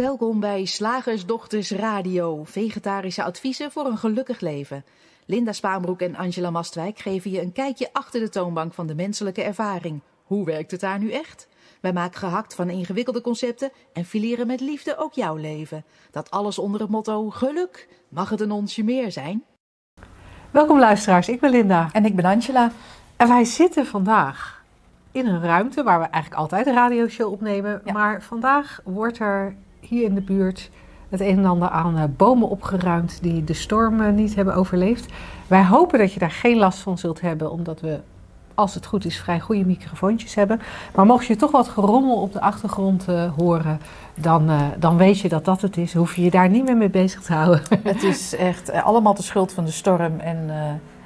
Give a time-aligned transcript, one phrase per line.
[0.00, 4.84] Welkom bij Slagersdochters Radio, vegetarische adviezen voor een gelukkig leven.
[5.26, 9.42] Linda Spaanbroek en Angela Mastwijk geven je een kijkje achter de toonbank van de menselijke
[9.42, 10.00] ervaring.
[10.24, 11.48] Hoe werkt het daar nu echt?
[11.80, 15.84] Wij maken gehakt van ingewikkelde concepten en fileren met liefde ook jouw leven.
[16.10, 17.88] Dat alles onder het motto geluk.
[18.08, 19.44] Mag het een onsje meer zijn?
[20.50, 21.88] Welkom luisteraars, ik ben Linda.
[21.92, 22.72] En ik ben Angela.
[23.16, 24.64] En wij zitten vandaag
[25.12, 27.80] in een ruimte waar we eigenlijk altijd een radioshow opnemen.
[27.84, 27.92] Ja.
[27.92, 30.70] Maar vandaag wordt er hier in de buurt
[31.10, 35.12] het een en ander aan eh, bomen opgeruimd die de storm eh, niet hebben overleefd.
[35.46, 38.00] Wij hopen dat je daar geen last van zult hebben, omdat we,
[38.54, 40.60] als het goed is, vrij goede microfoontjes hebben.
[40.94, 43.80] Maar mocht je toch wat gerommel op de achtergrond eh, horen,
[44.14, 45.94] dan, dan weet je dat dat het is.
[45.94, 47.62] Hoef je je daar niet meer mee bezig te houden.
[47.82, 50.50] Het is echt allemaal de schuld van de storm en,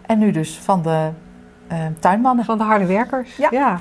[0.07, 1.11] en nu dus van de
[1.99, 2.45] tuinmannen.
[2.45, 3.37] Van de harde werkers.
[3.37, 3.81] Ja.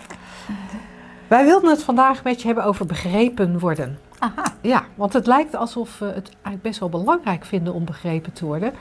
[1.28, 3.98] Wij wilden het vandaag met je hebben over begrepen worden.
[4.24, 4.44] Aha.
[4.62, 8.46] Ja, want het lijkt alsof we het eigenlijk best wel belangrijk vinden om begrepen te
[8.46, 8.74] worden.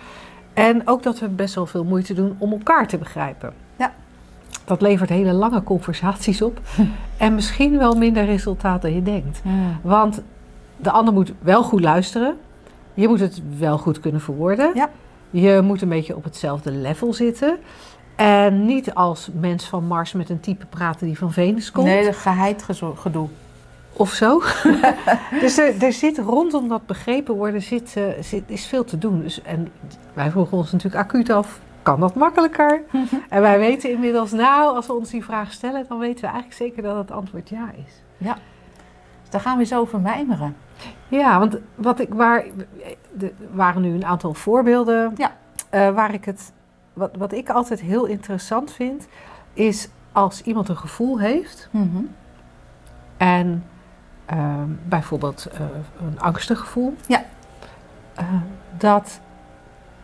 [0.52, 3.52] En ook dat we best wel veel moeite doen om elkaar te begrijpen.
[3.76, 3.92] Ja.
[4.64, 6.60] Dat levert hele lange conversaties op.
[7.16, 9.42] en misschien wel minder resultaat dan je denkt.
[9.82, 10.22] Want
[10.76, 12.36] de ander moet wel goed luisteren.
[12.94, 14.70] Je moet het wel goed kunnen verwoorden.
[14.74, 14.90] Ja.
[15.30, 17.58] Je moet een beetje op hetzelfde level zitten.
[18.16, 21.86] En niet als mens van Mars met een type praten die van Venus komt.
[21.86, 23.28] Nee, dat geheid gedoe.
[23.96, 24.42] Of zo.
[25.40, 29.20] dus er, er zit rondom dat begrepen worden zit, eh, zit, is veel te doen.
[29.22, 29.72] Dus, en
[30.12, 32.82] wij vroegen ons natuurlijk acuut af, kan dat makkelijker?
[33.28, 36.56] en wij weten inmiddels, nou, als we ons die vraag stellen, dan weten we eigenlijk
[36.56, 38.02] zeker dat het antwoord ja is.
[39.20, 40.56] Dus daar gaan we eens over mijmeren.
[41.08, 42.44] Ja, want wat ik, waar,
[43.20, 45.32] er waren nu een aantal voorbeelden Ja.
[45.70, 46.52] eh, waar ik het,
[46.92, 49.06] wat, wat ik altijd heel interessant vind,
[49.52, 51.68] is als iemand een gevoel heeft
[53.16, 53.64] en
[54.24, 55.60] ehm, bijvoorbeeld eh,
[56.06, 57.24] een angstig gevoel, Ja.
[58.14, 58.24] eh,
[58.76, 59.20] dat,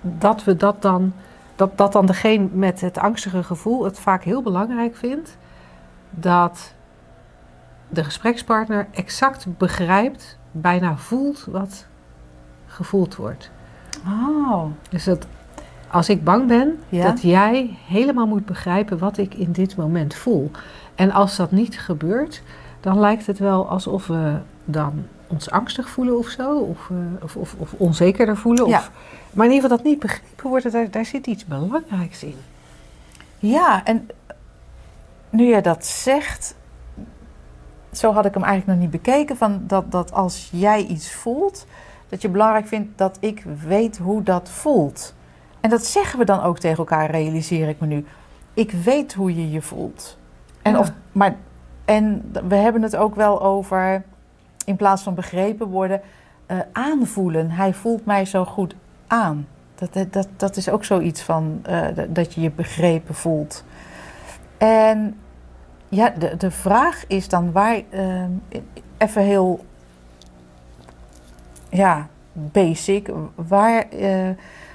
[0.00, 1.12] dat we dat dan,
[1.56, 5.36] dat, dat dan degene met het angstige gevoel het vaak heel belangrijk vindt
[6.10, 6.74] dat
[7.88, 11.86] de gesprekspartner exact begrijpt, bijna voelt wat
[12.66, 13.50] gevoeld wordt.
[14.06, 14.64] Oh.
[14.90, 15.26] Dus dat
[15.90, 17.04] als ik bang ben, Ja.
[17.10, 20.50] dat jij helemaal moet begrijpen wat ik in dit moment voel.
[20.94, 22.42] En als dat niet gebeurt,
[22.80, 27.36] dan lijkt het wel alsof we dan ons angstig voelen of zo, of, eh, of,
[27.36, 28.68] of, of onzekerder voelen.
[28.68, 28.78] Ja.
[28.78, 28.90] Of,
[29.32, 32.36] maar in ieder geval dat niet begrepen wordt, daar, daar zit iets belangrijks in.
[33.38, 34.08] Ja, en
[35.30, 36.54] nu je dat zegt,
[37.92, 41.66] zo had ik hem eigenlijk nog niet bekeken, van dat, dat als jij iets voelt,
[42.08, 45.14] dat je belangrijk vindt dat ik weet hoe dat voelt.
[45.60, 48.06] En dat zeggen we dan ook tegen elkaar, realiseer ik me nu.
[48.54, 50.18] Ik weet hoe je je voelt.
[50.62, 50.78] En, Ja.
[50.78, 51.36] of, maar,
[51.88, 54.02] en we hebben het ook wel over,
[54.64, 56.00] in plaats van begrepen worden,
[56.46, 57.50] eh, aanvoelen.
[57.50, 58.74] Hij voelt mij zo goed
[59.06, 59.46] aan.
[59.74, 63.64] Dat, dat, dat, is ook zoiets van eh, dat- je je begrepen voelt.
[64.58, 65.18] En
[65.88, 68.24] ja, de, de vraag is dan waar, eh,
[68.98, 69.64] even heel,
[71.68, 73.84] ja, basic, waar,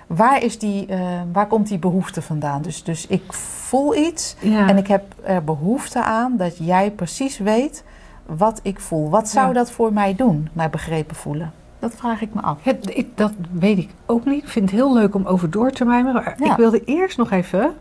[0.08, 1.00] waar, is die, eh,
[1.32, 2.62] waar komt die behoefte vandaan?
[2.62, 4.68] Dus, dus ik voel iets Ja.
[4.70, 7.84] en ik heb er behoefte aan dat jij precies weet
[8.26, 9.10] wat ik voel.
[9.10, 9.54] Wat zou Ja.
[9.54, 11.52] dat voor mij doen, mij begrepen voelen?
[11.80, 12.58] Dat vraag ik me af.
[12.66, 14.44] Ik, dat weet ik ook niet.
[14.44, 16.24] Ik vind het heel leuk om over door te mijmeren.
[16.38, 16.50] Maar.
[16.52, 17.74] Ik wilde eerst nog even,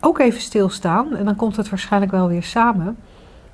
[0.00, 1.16] ook even stilstaan.
[1.16, 2.96] En dan komt het waarschijnlijk wel weer samen.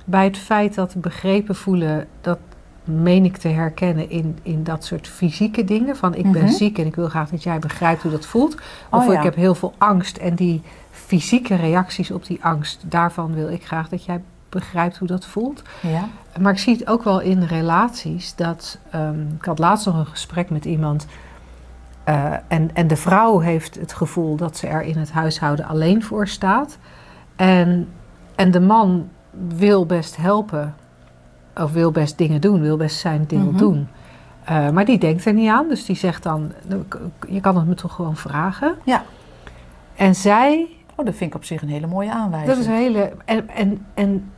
[0.05, 2.39] Bij het feit dat begrepen voelen, dat
[2.87, 5.95] meen ik te herkennen in, in dat soort fysieke dingen.
[5.97, 6.51] Van ik ben Mhm.
[6.51, 8.55] ziek en ik wil graag dat jij begrijpt hoe dat voelt.
[8.91, 9.17] Of Oh ja.
[9.17, 10.61] ik heb heel veel angst en die
[10.91, 12.81] fysieke reacties op die angst.
[12.85, 15.61] Daarvan wil ik graag dat jij begrijpt hoe dat voelt.
[15.81, 16.07] Ja.
[16.39, 18.77] Maar ik zie het ook wel in relaties dat.
[18.91, 21.07] ehm, ik had laatst nog een gesprek met iemand.
[22.03, 26.03] eh, en, en de vrouw heeft het gevoel dat ze er in het huishouden alleen
[26.03, 26.77] voor staat.
[27.35, 27.87] En,
[28.35, 29.09] en de man
[29.47, 30.75] wil best helpen.
[31.59, 33.57] Of wil best dingen doen, wil best zijn deel Mhm.
[33.57, 33.87] doen.
[34.43, 35.67] Eh, maar die denkt er niet aan.
[35.67, 36.83] Dus die zegt dan: "Nou,
[37.27, 38.75] Je kan het me toch gewoon vragen.
[38.85, 39.03] Ja.
[39.95, 40.67] En zij
[40.99, 42.49] Oh, dat vind ik op zich een hele mooie aanwijzing.
[42.53, 43.11] dat is een hele.
[43.25, 44.31] En, en, en,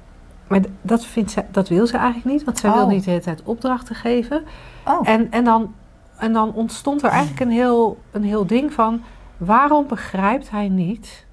[0.48, 2.89] maar dat, vindt zij, dat wil ze eigenlijk niet, want zij wil Oh.
[2.89, 4.44] niet de hele tijd opdrachten geven.
[4.86, 5.74] Oh, En, en, dan,
[6.18, 9.01] en dan ontstond er eigenlijk een heel, een heel ding van:
[9.38, 11.25] waarom begrijpt hij niet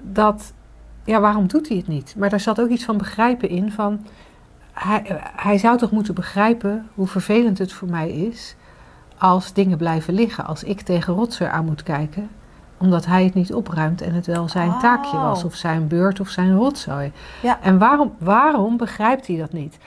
[0.00, 0.52] dat.
[1.04, 2.14] Ja, waarom doet hij het niet?
[2.18, 4.06] Maar daar zat ook iets van begrijpen in van.
[4.72, 5.02] Hij,
[5.36, 8.54] hij zou toch moeten begrijpen hoe vervelend het voor mij is
[9.18, 10.44] als dingen blijven liggen.
[10.46, 12.28] Als ik tegen rotzooi aan moet kijken,
[12.78, 14.80] omdat hij het niet opruimt en het wel zijn Oh.
[14.80, 17.12] taakje was, of zijn beurt of zijn rotzooi.
[17.42, 17.58] Ja.
[17.62, 19.78] En waarom, waarom begrijpt hij dat niet?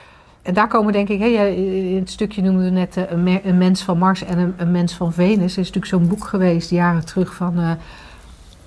[0.41, 1.55] en daar komen denk ik, jij-
[1.93, 4.93] in het stukje noemde we net eh, een mens van Mars en een, een mens
[4.93, 5.53] van Venus.
[5.53, 7.71] Er is natuurlijk zo'n boek geweest jaren terug van eh,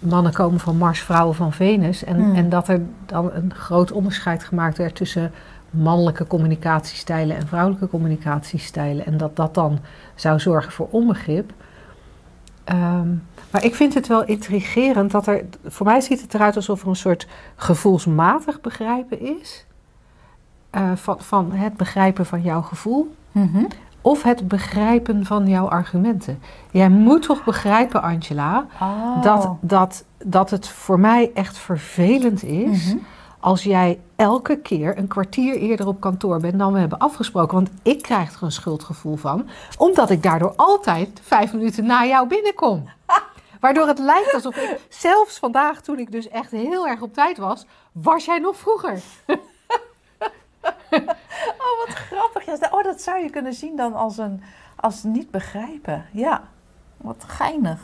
[0.00, 2.04] mannen komen van Mars, vrouwen van Venus.
[2.04, 2.34] En, Hmm.
[2.34, 5.32] en dat er dan een groot onderscheid gemaakt werd tussen
[5.70, 9.06] mannelijke communicatiestijlen en vrouwelijke communicatiestijlen.
[9.06, 9.78] En dat dat dan
[10.14, 11.52] zou zorgen voor onbegrip.
[12.64, 13.08] Ehm,
[13.50, 16.88] maar ik vind het wel intrigerend dat er, voor mij ziet het eruit alsof er
[16.88, 17.26] een soort
[17.56, 19.64] gevoelsmatig begrijpen is.
[20.70, 23.14] eh, van, van het begrijpen van jouw gevoel.
[23.32, 23.64] Mhm.
[24.02, 26.42] Of het begrijpen van jouw argumenten.
[26.70, 29.22] Jij moet toch begrijpen, Angela, Oh.
[29.22, 32.86] dat, dat, dat het voor mij echt vervelend is.
[32.86, 32.98] Mhm.
[33.42, 37.54] als jij elke keer een kwartier eerder op kantoor bent dan we hebben afgesproken.
[37.54, 39.48] Want ik krijg er een schuldgevoel van,
[39.78, 42.88] omdat ik daardoor altijd vijf minuten na jou binnenkom.
[43.60, 47.38] Waardoor het lijkt alsof ik, zelfs vandaag toen ik dus echt heel erg op tijd
[47.38, 49.00] was, was jij nog vroeger.
[51.58, 52.44] Oh, wat grappig.
[52.44, 54.42] Ja, oh, dat zou je kunnen zien dan als een
[54.76, 56.04] als niet begrijpen.
[56.12, 56.42] Ja,
[56.96, 57.80] wat geinig.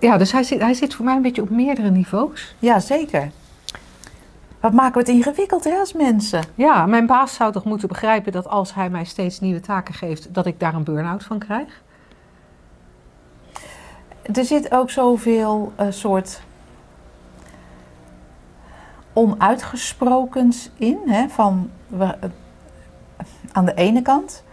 [0.00, 2.54] Ja, dus hij zit, hij zit voor mij een beetje op meerdere niveaus.
[2.58, 3.30] Ja, zeker.
[4.60, 6.44] Wat maken we het ingewikkeld hè, als mensen?
[6.54, 10.34] Ja, mijn baas zou toch moeten begrijpen dat als hij mij steeds nieuwe taken geeft,
[10.34, 11.82] dat ik daar een burn-out van krijg?
[14.32, 16.40] Er zit ook zoveel eh, soort
[19.18, 20.98] onuitgesprokens in.
[21.06, 22.30] Hè, van, we, eh,
[23.52, 24.44] aan de ene kant.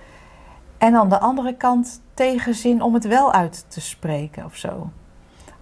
[0.78, 4.90] En aan de andere kant tegenzin om het wel uit te spreken of zo.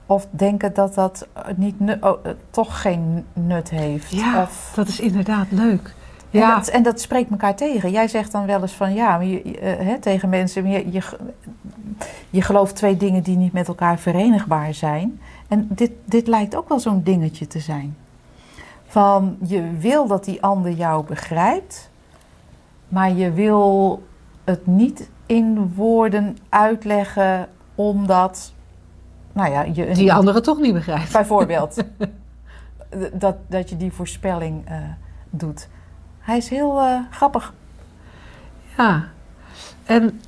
[0.05, 4.11] Of denken dat dat eh, niet oh, eh, toch geen nut heeft.
[4.11, 5.93] Ja, Of, dat is inderdaad leuk.
[6.31, 7.91] en, Ja, dat, en dat spreekt elkaar tegen.
[7.91, 11.01] Jij zegt dan wel eens van ja, maar je, je, hè, tegen mensen, je, je,
[12.29, 15.19] je gelooft twee dingen die niet met elkaar verenigbaar zijn.
[15.47, 17.95] En dit, dit lijkt ook wel zo'n dingetje te zijn.
[18.93, 21.89] Van je wil dat die ander jou begrijpt,
[22.87, 24.03] maar je wil
[24.43, 28.53] het niet in woorden uitleggen omdat,
[29.31, 31.11] nou ja, je een- die andere toch niet begrijpt.
[31.11, 31.83] Bijvoorbeeld.
[33.13, 34.77] dat, dat je die voorspelling eh,
[35.29, 35.67] doet.
[36.19, 37.53] Hij is heel eh, grappig.
[38.77, 39.03] Ja,
[39.85, 40.21] en,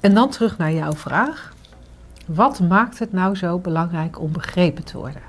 [0.00, 1.54] en dan terug naar jouw vraag.
[2.26, 5.22] Wat maakt het nou zo belangrijk om begrepen te worden?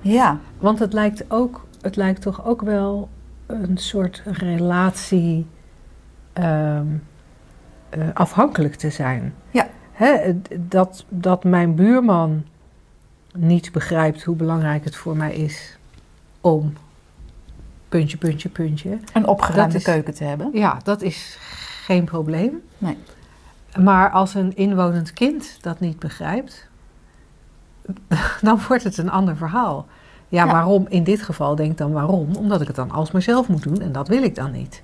[0.00, 3.08] Ja, Want het lijkt, ook, het lijkt toch ook wel
[3.46, 5.46] een soort relatie
[6.32, 6.86] ehm,
[7.88, 9.34] eh, afhankelijk te zijn.
[9.50, 9.66] Ja.
[9.92, 12.44] Hè, dat, dat mijn buurman
[13.36, 15.78] niet begrijpt hoe belangrijk het voor mij is
[16.40, 16.72] om
[17.88, 18.98] puntje, puntje, puntje.
[19.12, 20.50] een opgeruimde is- keuken te hebben.
[20.52, 21.36] Ja, dat is
[21.84, 22.62] geen probleem.
[22.78, 22.96] Nee.
[23.80, 26.68] Maar als een inwonend kind dat niet begrijpt,
[28.42, 29.86] dan wordt het een ander verhaal.
[30.28, 30.52] Ja, Ja.
[30.52, 32.34] waarom in dit geval denk ik dan waarom?
[32.36, 34.82] Omdat ik het dan alsmaar zelf moet doen en dat wil ik dan niet.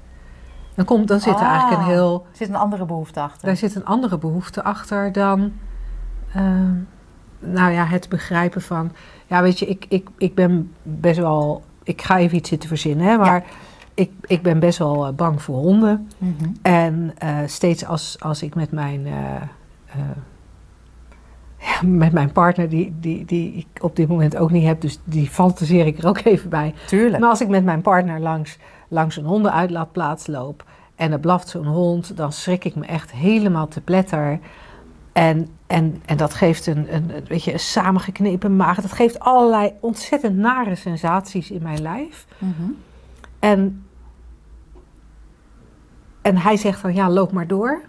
[0.75, 1.51] Dan, komt, dan zit er Ah.
[1.51, 2.27] eigenlijk een heel.
[2.31, 3.47] Er zit een andere behoefte achter.
[3.47, 5.53] Daar zit een andere behoefte achter dan.
[6.35, 6.73] ehm,
[7.39, 8.93] nou ja, het begrijpen van.
[9.27, 11.63] Ja, weet je, ik, ik, ik ben best wel.
[11.83, 13.45] Ik ga even iets zitten verzinnen, hè, maar
[13.95, 16.09] ik, ik ben best wel eh, bang voor honden.
[16.19, 16.51] Mhm.
[16.63, 19.43] En eh, steeds als, als ik met mijn, eh,
[21.63, 24.99] ja, met mijn partner, die, die, die ik op dit moment ook niet heb, dus
[25.05, 26.75] die fantaseer ik er ook even bij.
[26.87, 27.19] Tuurlijk.
[27.19, 30.65] Maar als ik met mijn partner langs, langs een hondenuitlaatplaats loop
[30.95, 34.39] en er blaft zo'n hond, dan schrik ik me echt helemaal te pletter.
[35.13, 38.81] En, en, en dat geeft een, een, een, weet je, een samengeknepen maag.
[38.81, 42.27] Dat geeft allerlei ontzettend nare sensaties in mijn lijf.
[42.39, 42.71] Mhm.
[43.39, 43.87] En,
[46.23, 47.83] en hij zegt dan, ja, loop maar door.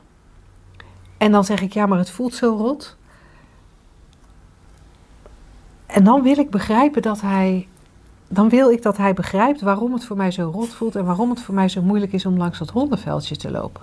[1.18, 2.98] En dan zeg ik, ja, maar het voelt zo rot.
[5.94, 7.68] En dan wil ik begrijpen dat hij...
[8.28, 10.96] Dan wil ik dat hij begrijpt waarom het voor mij zo rot voelt...
[10.96, 13.82] en waarom het voor mij zo moeilijk is om langs dat hondenveldje te lopen.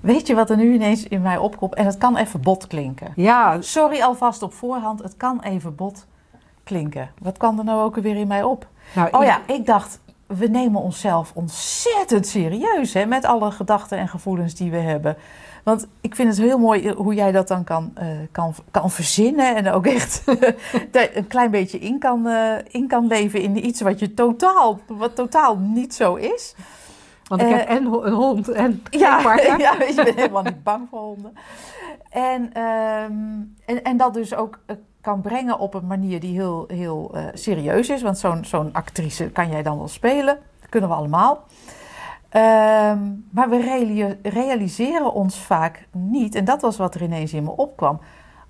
[0.00, 1.74] Weet je wat er nu ineens in mij opkomt?
[1.74, 3.12] En het kan even bot klinken.
[3.16, 6.06] Ja, Sorry alvast op voorhand, het kan even bot
[6.64, 7.10] klinken.
[7.18, 8.66] Wat kwam er nou ook weer in mij op?
[8.94, 14.08] nou, Oh ja, ik dacht, we nemen onszelf ontzettend serieus hè, met alle gedachten en
[14.08, 15.16] gevoelens die we hebben.
[15.62, 19.56] Want ik vind het heel mooi hoe jij dat dan kan, eh, kan, kan verzinnen
[19.56, 20.22] en ook echt
[21.14, 25.16] een klein beetje in kan, eh, in kan leven in iets wat je totaal, wat
[25.16, 26.54] totaal niet zo is.
[27.32, 29.58] Want ik eh, heb en een hond en Ja, partner.
[29.58, 31.32] ja, ik ben helemaal niet bang voor honden.
[32.10, 33.12] En, ehm,
[33.64, 37.24] en, en dat dus ook eh, kan brengen op een manier die heel, heel eh,
[37.32, 38.02] serieus is.
[38.02, 40.38] Want zo'n zo'n actrice kan jij dan wel spelen.
[40.60, 41.44] Dat kunnen we allemaal.
[42.32, 42.98] Ehm,
[43.30, 47.50] maar we reali- realiseren ons vaak niet, en dat was wat er ineens in me
[47.56, 48.00] opkwam,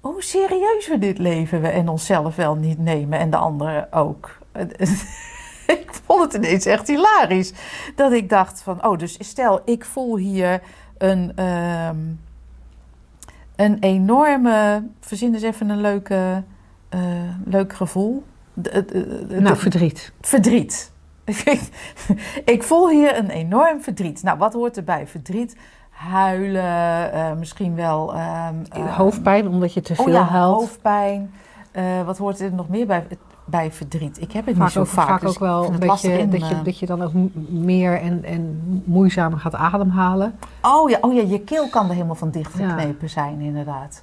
[0.00, 4.38] hoe serieus we dit leven we en onszelf wel niet nemen en de anderen ook.
[5.76, 7.52] ik vond het ineens echt hilarisch.
[7.96, 10.62] Dat ik dacht van, oh, dus stel, ik voel hier
[10.98, 11.96] een, ehm,
[13.56, 16.42] een enorme, verzin eens even een leuke,
[16.88, 17.00] eh,
[17.44, 18.24] leuk gevoel.
[18.54, 20.12] De- de- de- Nou, verdriet.
[20.20, 20.91] verdriet.
[22.54, 24.22] ik voel hier een enorm verdriet.
[24.22, 25.06] Nou, wat hoort erbij?
[25.06, 25.56] Verdriet,
[25.90, 28.14] huilen, eh, misschien wel...
[28.14, 30.56] ehm, eh, Hoofdpijn, omdat je te veel oh ja, huilt.
[30.56, 31.32] hoofdpijn.
[31.70, 33.06] Eh, wat hoort er nog meer bij,
[33.44, 34.20] bij verdriet?
[34.20, 35.08] Ik heb het Vaak niet zo ook, vaak.
[35.08, 37.12] vaak dus ook wel vind het dat je, in, dat, je, dat je dan ook
[37.48, 40.34] meer en, en moeizamer gaat ademhalen.
[40.62, 42.68] Oh ja, oh ja, je keel kan er helemaal van dicht Ja.
[42.68, 44.02] geknepen zijn, inderdaad.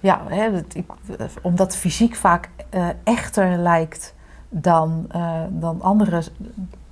[0.00, 0.90] Ja, hè, dat, ik,
[1.42, 2.48] omdat fysiek vaak
[3.04, 4.13] echter lijkt
[4.60, 6.22] dan, eh, dan andere...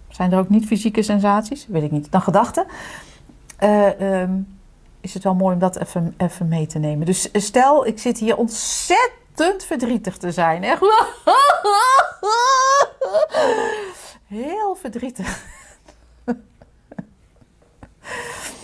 [0.09, 1.67] Zijn er ook niet fysieke sensaties?
[1.67, 2.13] Weet ik niet.
[2.13, 2.67] Dan gedachten.
[3.57, 4.33] Eh, ehm,
[5.01, 7.07] is het wel mooi om dat even, even mee te nemen.
[7.07, 10.63] Dus stel, ik zit hier ontzettend verdrietig te zijn.
[10.65, 10.81] Echt.
[14.27, 15.45] Heel verdrietig.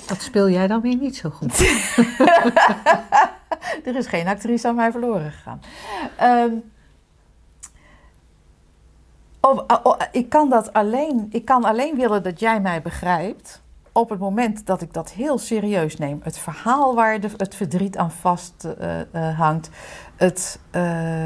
[0.06, 1.58] Dat speel jij dan weer niet zo goed.
[3.84, 5.60] Er is geen actrice aan mij verloren gegaan.
[6.16, 6.50] Ehm,
[9.50, 13.62] of- oh, ik, kan dat alleen, ik kan alleen willen dat jij mij begrijpt.
[13.92, 16.20] Op het moment dat ik dat heel serieus neem.
[16.22, 19.70] Het verhaal waar de, het verdriet aan vast eh, eh, hangt.
[20.16, 20.82] Het, eh,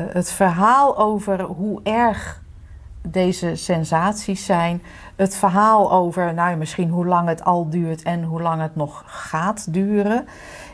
[0.09, 2.43] het verhaal over hoe erg
[3.09, 4.83] deze sensaties zijn.
[5.17, 9.03] Het verhaal over nou, misschien hoe lang het al duurt en hoe lang het nog
[9.07, 10.27] gaat duren.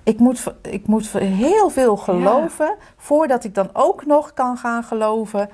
[0.03, 5.49] Ik moet, ik moet heel veel geloven voordat ik dan ook nog kan gaan geloven.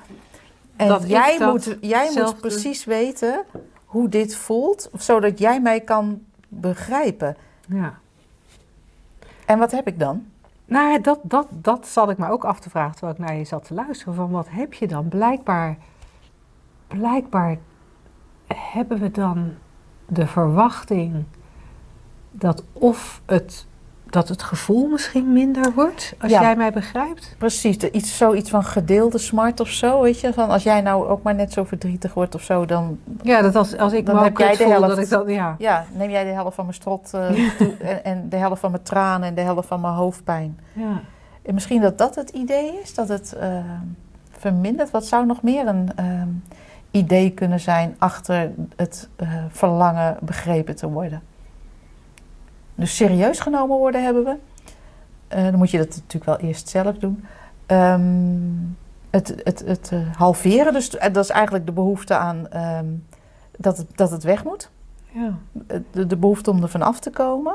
[0.76, 3.44] En Dat jij, moet, jij moet precies weten
[3.84, 7.36] hoe dit voelt, zodat jij mij kan begrijpen.
[7.68, 7.98] Ja.
[9.46, 10.26] En wat heb ik dan?
[10.64, 13.44] Nou, dat, dat, dat zat ik me ook af te vragen terwijl ik naar je
[13.44, 14.14] zat te luisteren.
[14.14, 15.08] Van wat heb je dan?
[15.08, 15.76] Blijkbaar,
[16.86, 17.58] blijkbaar
[18.54, 19.54] hebben we dan
[20.06, 21.24] de verwachting
[22.30, 23.66] dat of het,
[24.14, 26.40] dat het gevoel misschien minder wordt, als Ja.
[26.40, 27.35] jij mij begrijpt.
[27.38, 30.33] Precies, iets, zoiets van gedeelde smart of zo, weet je?
[30.33, 33.56] Van als jij nou ook maar net zo verdrietig wordt of zo, dan Ja, dat
[33.56, 34.88] als, als ik Dan me heb jij de helft.
[34.88, 35.54] dat ik dan, ja.
[35.59, 37.28] ja, neem jij de helft van mijn strot eh,
[37.59, 40.61] toe, en, en de helft van mijn tranen en de helft van mijn hoofdpijn.
[40.73, 41.00] ja.
[41.42, 43.49] En misschien dat dat het idee is, dat het eh,
[44.30, 44.90] vermindert.
[44.90, 46.28] Wat zou nog meer een ehm,
[46.90, 51.23] idee kunnen zijn achter het eh, verlangen begrepen te worden?
[52.74, 54.36] Dus serieus genomen worden hebben we.
[55.28, 57.24] Eh, dan moet je dat natuurlijk wel eerst zelf doen.
[57.66, 58.02] Ehm,
[59.10, 62.86] het het, het eh, halveren, dus eh, dat is eigenlijk de behoefte aan ehm,
[63.58, 64.70] dat, het, dat het weg moet.
[65.12, 65.38] ja.
[65.90, 67.54] De, de behoefte om er vanaf te komen.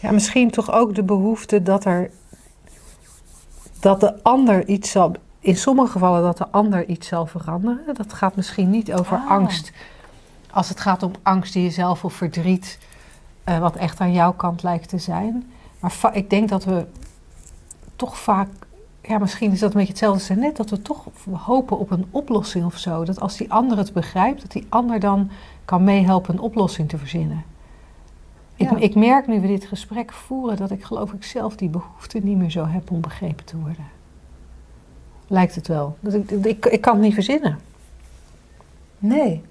[0.00, 2.10] Ja, misschien toch ook de behoefte dat er
[3.80, 5.12] dat de ander iets zal.
[5.40, 7.94] In sommige gevallen dat de ander iets zal veranderen.
[7.94, 9.30] Dat gaat misschien niet over Ah.
[9.30, 9.72] angst.
[10.50, 12.78] Als het gaat om angst die je zelf of verdriet,
[13.44, 15.50] eh, wat echt aan jouw kant lijkt te zijn.
[15.80, 16.86] Maar ik denk dat we
[17.96, 18.48] toch vaak,
[19.00, 22.06] ja, misschien is dat een beetje hetzelfde als net, dat we toch hopen op een
[22.10, 23.04] oplossing of zo.
[23.04, 25.30] Dat als die ander het begrijpt, dat die ander dan
[25.64, 27.44] kan meehelpen een oplossing te verzinnen.
[28.56, 28.76] Ik, Ja.
[28.76, 32.36] ik merk nu we dit gesprek voeren dat ik geloof ik zelf die behoefte niet
[32.36, 33.86] meer zo heb om begrepen te worden.
[35.26, 35.96] Lijkt het wel.
[36.00, 37.58] Dat ik, ik, ik kan het niet verzinnen.
[38.98, 39.42] Nee.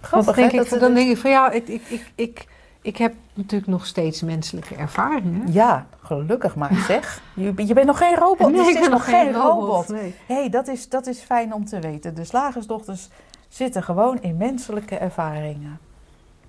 [0.00, 0.60] Want Grappig, denk, hè?
[0.60, 2.46] ik, Dat- dan denk ik van ja, ik, ik, ik,
[2.86, 5.52] ik, heb natuurlijk nog steeds menselijke ervaringen.
[5.52, 7.22] Ja, gelukkig maar zeg.
[7.34, 8.50] Je, je bent nog geen robot.
[8.50, 9.88] Nee, dus ik ben nog geen robot.
[9.88, 10.14] Nee.
[10.26, 12.14] hey, dat, is, dat is fijn om te weten.
[12.14, 13.08] De slagersdochters
[13.48, 15.78] zitten gewoon in menselijke ervaringen.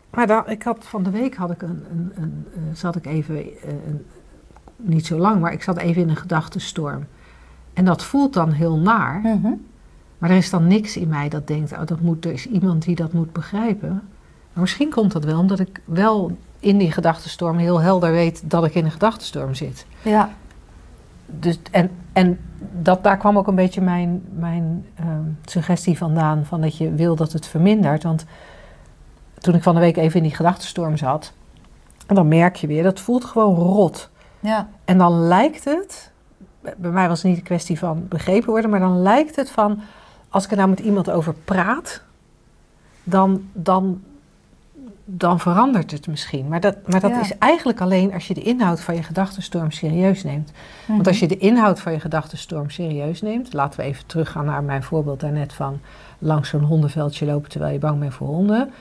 [0.10, 3.06] Maar dan, ik had, van de week had ik een, een, een, eh, zat ik
[3.06, 4.06] even, eh, een,
[4.76, 7.06] niet zo lang, maar ik zat even in een gedachtenstorm.
[7.74, 9.22] En dat voelt dan heel naar.
[10.18, 12.84] Maar er is dan niks in mij dat denkt, oh, dat moet, er is iemand
[12.84, 14.02] die dat moet begrijpen.
[14.58, 18.66] Maar misschien komt dat wel omdat ik wel in die gedachtenstorm heel helder weet dat
[18.66, 19.86] ik in een gedachtenstorm zit.
[20.02, 20.30] Ja.
[21.26, 26.62] Dus, en en dat, daar kwam ook een beetje mijn, mijn ehm, suggestie vandaan, van
[26.62, 28.04] dat je wil dat het vermindert.
[28.04, 28.26] Want
[29.38, 31.34] toen ik van de week even in die gedachtenstorm zat,
[32.08, 34.10] dan merk je weer, dat voelt gewoon rot.
[34.40, 34.68] Ja.
[34.86, 36.12] En dan lijkt het,
[36.78, 39.80] bij mij was het niet een kwestie van begrepen worden, maar dan lijkt het van,
[40.30, 42.02] als ik er nou met iemand over praat,
[43.04, 44.04] dan, dan,
[45.10, 46.48] dan verandert het misschien.
[46.48, 47.20] Maar dat, maar dat Ja.
[47.20, 50.52] is eigenlijk alleen als je de inhoud van je gedachtenstorm serieus neemt.
[50.88, 54.64] Want als je de inhoud van je gedachtenstorm serieus neemt, laten we even teruggaan naar
[54.64, 55.80] mijn voorbeeld daarnet van
[56.20, 58.72] langs zo'n hondenveldje lopen terwijl je bang bent voor honden.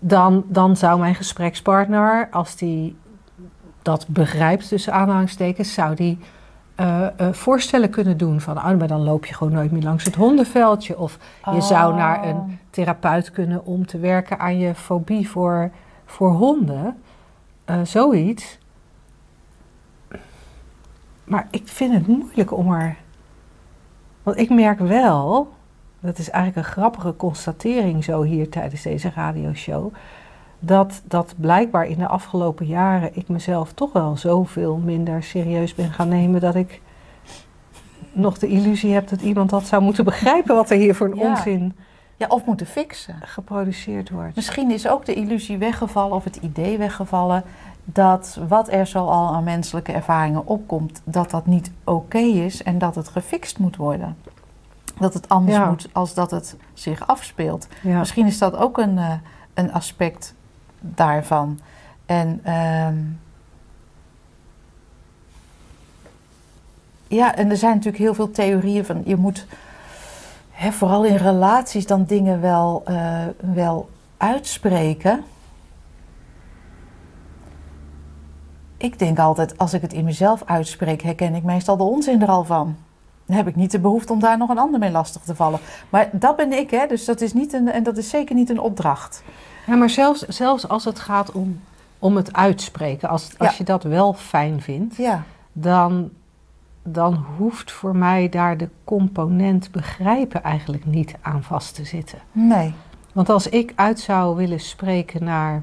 [0.00, 2.96] Dan, dan zou mijn gesprekspartner, als die
[3.82, 6.18] dat begrijpt tussen aanhalingstekens, zou die
[6.76, 8.40] eh, eh, voorstellen kunnen doen.
[8.40, 10.98] Van, oh, maar dan loop je gewoon nooit meer langs het hondenveldje.
[10.98, 11.18] Of
[11.52, 11.98] je zou Oh.
[11.98, 15.70] naar een therapeut kunnen om te werken aan je fobie voor,
[16.04, 16.96] voor honden.
[17.64, 18.58] Eh, zoiets.
[21.24, 22.96] Maar ik vind het moeilijk om er.
[24.22, 25.52] Want ik merk wel,
[26.00, 29.92] dat is eigenlijk een grappige constatering zo hier tijdens deze radioshow.
[30.58, 35.92] Dat, dat blijkbaar in de afgelopen jaren ik mezelf toch wel zoveel minder serieus ben
[35.92, 36.80] gaan nemen dat ik
[38.12, 41.16] nog de illusie heb dat iemand dat zou moeten begrijpen wat er hier voor een
[41.16, 41.28] Ja.
[41.30, 41.76] onzin
[42.18, 43.14] Ja, of moeten fixen.
[43.22, 44.36] geproduceerd wordt.
[44.36, 47.42] Misschien is ook de illusie weggevallen of het idee weggevallen
[47.84, 52.78] dat wat er zo al aan menselijke ervaringen opkomt, dat dat niet oké is en
[52.78, 54.16] dat het gefixt moet worden.
[54.98, 55.68] Dat het anders Ja.
[55.68, 57.68] moet als dat het zich afspeelt.
[57.82, 57.98] Ja.
[57.98, 59.12] Misschien is dat ook een, eh,
[59.54, 60.34] een aspect
[60.94, 61.60] daarvan.
[62.06, 62.96] En ehm,
[67.08, 69.46] ja, en er zijn natuurlijk heel veel theorieën van je moet
[70.50, 73.24] hè, vooral in relaties dan dingen wel, eh,
[73.54, 75.24] wel uitspreken.
[78.76, 82.28] Ik denk altijd, als ik het in mezelf uitspreek, herken ik meestal de onzin er
[82.28, 82.76] al van.
[83.26, 85.60] Dan heb ik niet de behoefte om daar nog een ander mee lastig te vallen.
[85.88, 86.86] Maar dat ben ik, hè?
[86.86, 89.22] dus dat is, niet een, en dat is zeker niet een opdracht.
[89.66, 91.60] Ja, maar zelfs, zelfs als het gaat om,
[91.98, 93.54] om het uitspreken, als, als Ja.
[93.58, 96.10] je dat wel fijn vindt, Ja, dan,
[96.82, 102.18] dan hoeft voor mij daar de component begrijpen eigenlijk niet aan vast te zitten.
[102.32, 102.74] nee.
[103.12, 105.62] Want als ik uit zou willen spreken naar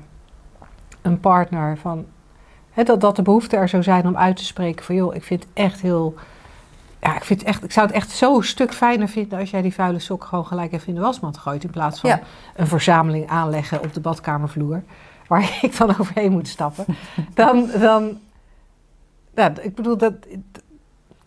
[1.01, 2.05] een partner van
[2.72, 5.24] hè, dat, dat de behoefte er zou zijn om uit te spreken van joh, ik
[5.24, 6.13] vind het echt heel.
[7.03, 9.62] Ja, ik, vind echt, ik zou het echt zo een stuk fijner vinden als jij
[9.62, 11.63] die vuile sok gewoon gelijk even in de wasmand gooit.
[11.63, 12.19] In plaats van Ja.
[12.55, 14.83] een verzameling aanleggen op de badkamervloer.
[15.27, 16.86] Waar ik dan overheen moet stappen.
[17.33, 18.19] Dan, dan
[19.36, 20.13] ja, ik bedoel, dat,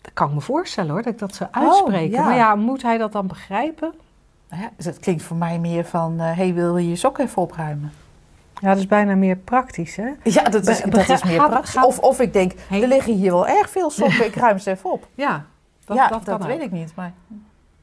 [0.01, 2.09] dat kan ik me voorstellen hoor, dat ik dat zou Oh, uitspreken.
[2.17, 2.23] ja.
[2.25, 3.93] Maar ja, moet hij dat dan begrijpen?
[4.49, 7.17] Nou ja, dus het klinkt voor mij meer van, hé, hey, wil je je sok
[7.17, 7.91] even opruimen?
[8.61, 10.09] Ja, dat is bijna meer praktisch hè.
[10.23, 11.73] Ja, dat is, Be- dat is meer gaat- praktisch.
[11.73, 12.81] gaat- Of, of ik denk, Hey.
[12.81, 15.07] er liggen hier wel erg veel sokken, ik ruim ze even op.
[15.15, 15.45] Ja,
[15.87, 16.91] dat, ja, dat, weet ik niet.
[16.95, 17.13] Maar...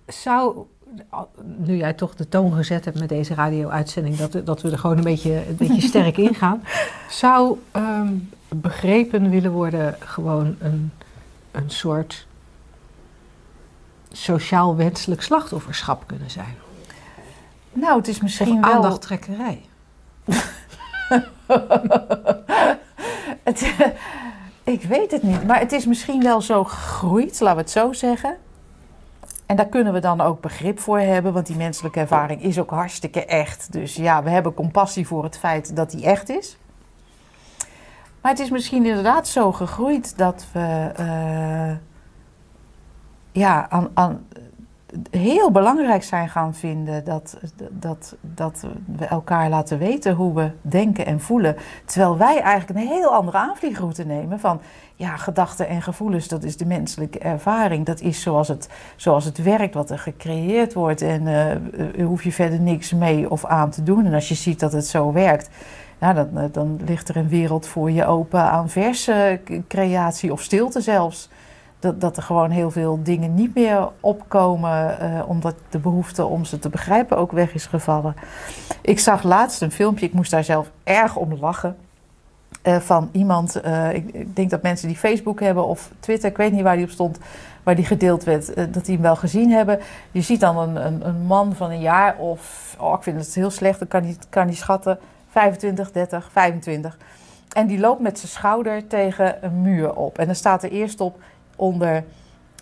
[0.06, 0.66] Zou,
[1.44, 4.96] nu jij toch de toon gezet hebt met deze radio-uitzending, dat, dat we er gewoon
[4.96, 6.62] een beetje, een beetje sterk in gaan,
[7.08, 8.12] zou ehm,
[8.48, 10.92] begrepen willen worden gewoon een,
[11.50, 12.26] een soort
[14.12, 16.54] sociaal wenselijk slachtofferschap kunnen zijn?
[17.72, 18.72] Nou, het is misschien wel...
[18.72, 19.64] aandachttrekkerij?
[23.42, 23.74] Het,
[24.64, 27.92] ik weet het niet, maar het is misschien wel zo gegroeid, laten we het zo
[27.92, 28.36] zeggen.
[29.46, 32.70] En daar kunnen we dan ook begrip voor hebben, want die menselijke ervaring is ook
[32.70, 33.72] hartstikke echt.
[33.72, 36.58] Dus ja, we hebben compassie voor het feit dat die echt is.
[38.20, 41.76] Maar het is misschien inderdaad zo gegroeid dat we eh,
[43.32, 44.26] ja, aan, aan,
[45.10, 47.36] heel belangrijk zijn gaan vinden dat,
[47.70, 51.56] dat, dat we elkaar laten weten hoe we denken en voelen.
[51.84, 54.60] Terwijl wij eigenlijk een heel andere aanvliegroute nemen van
[54.96, 57.86] ja, gedachten en gevoelens, dat is de menselijke ervaring.
[57.86, 61.02] Dat is zoals het, zoals het werkt, wat er gecreëerd wordt.
[61.02, 64.06] En eh, hoef je verder niks mee of aan te doen.
[64.06, 65.50] En als je ziet dat het zo werkt,
[66.00, 70.42] ja, dan, eh, dan ligt er een wereld voor je open aan verse creatie of
[70.42, 71.28] stilte zelfs.
[71.84, 76.44] Dat, dat er gewoon heel veel dingen niet meer opkomen, eh, omdat de behoefte om
[76.44, 78.14] ze te begrijpen ook weg is gevallen.
[78.80, 81.76] Ik zag laatst een filmpje, ik moest daar zelf erg om lachen.
[82.62, 86.52] eh, van iemand, eh, ik, denk dat mensen die Facebook hebben of Twitter, ik weet
[86.52, 87.18] niet waar die op stond,
[87.62, 89.78] waar die gedeeld werd, dat die hem wel gezien hebben.
[90.10, 93.34] Je ziet dan een, een, een man van een jaar of, oh, ik vind het
[93.34, 94.98] heel slecht, ik kan niet, kan niet schatten,
[95.30, 96.98] 25, 30, 25.
[97.54, 100.18] En die loopt met zijn schouder tegen een muur op.
[100.18, 101.18] En dan staat er eerst op
[101.56, 102.04] onder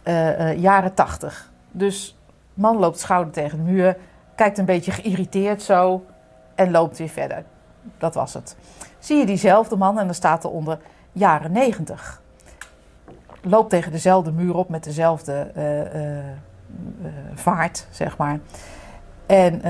[0.02, 1.50] eh, eh, jaren 80.
[1.70, 2.18] Dus
[2.54, 3.96] man loopt schouder tegen de muur,
[4.34, 6.04] kijkt een beetje geïrriteerd zo
[6.54, 7.44] en loopt weer verder.
[7.98, 8.56] Dat was het.
[8.98, 10.78] Zie je diezelfde man en dan staat er onder
[11.12, 12.20] jaren 90.
[13.42, 16.18] Loopt tegen dezelfde muur op met dezelfde eh,
[17.34, 18.38] vaart, zeg maar.
[19.26, 19.60] En,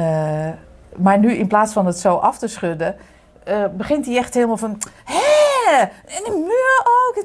[0.97, 2.97] maar nu in plaats van het zo af te schudden,
[3.77, 4.79] begint hij echt helemaal van...
[6.07, 7.25] En de muur ook.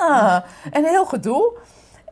[0.00, 0.36] Ah,
[0.70, 1.52] en heel gedoe.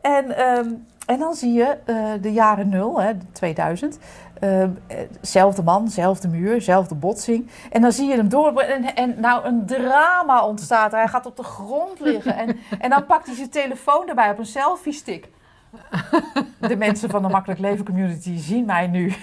[0.01, 0.69] En, ehm,
[1.05, 3.97] en dan zie je eh, de jaren nul, hè, 2000.
[4.39, 4.63] eh,
[5.21, 7.49] zelfde man, zelfde muur, zelfde botsing.
[7.71, 8.59] En dan zie je hem door.
[8.59, 10.91] En, en nou, een drama ontstaat.
[10.91, 12.35] Hij gaat op de grond liggen.
[12.35, 15.29] En, en dan pakt hij zijn telefoon erbij op een selfie-stick.
[16.57, 19.13] De mensen van de Makkelijk Leven Community zien mij nu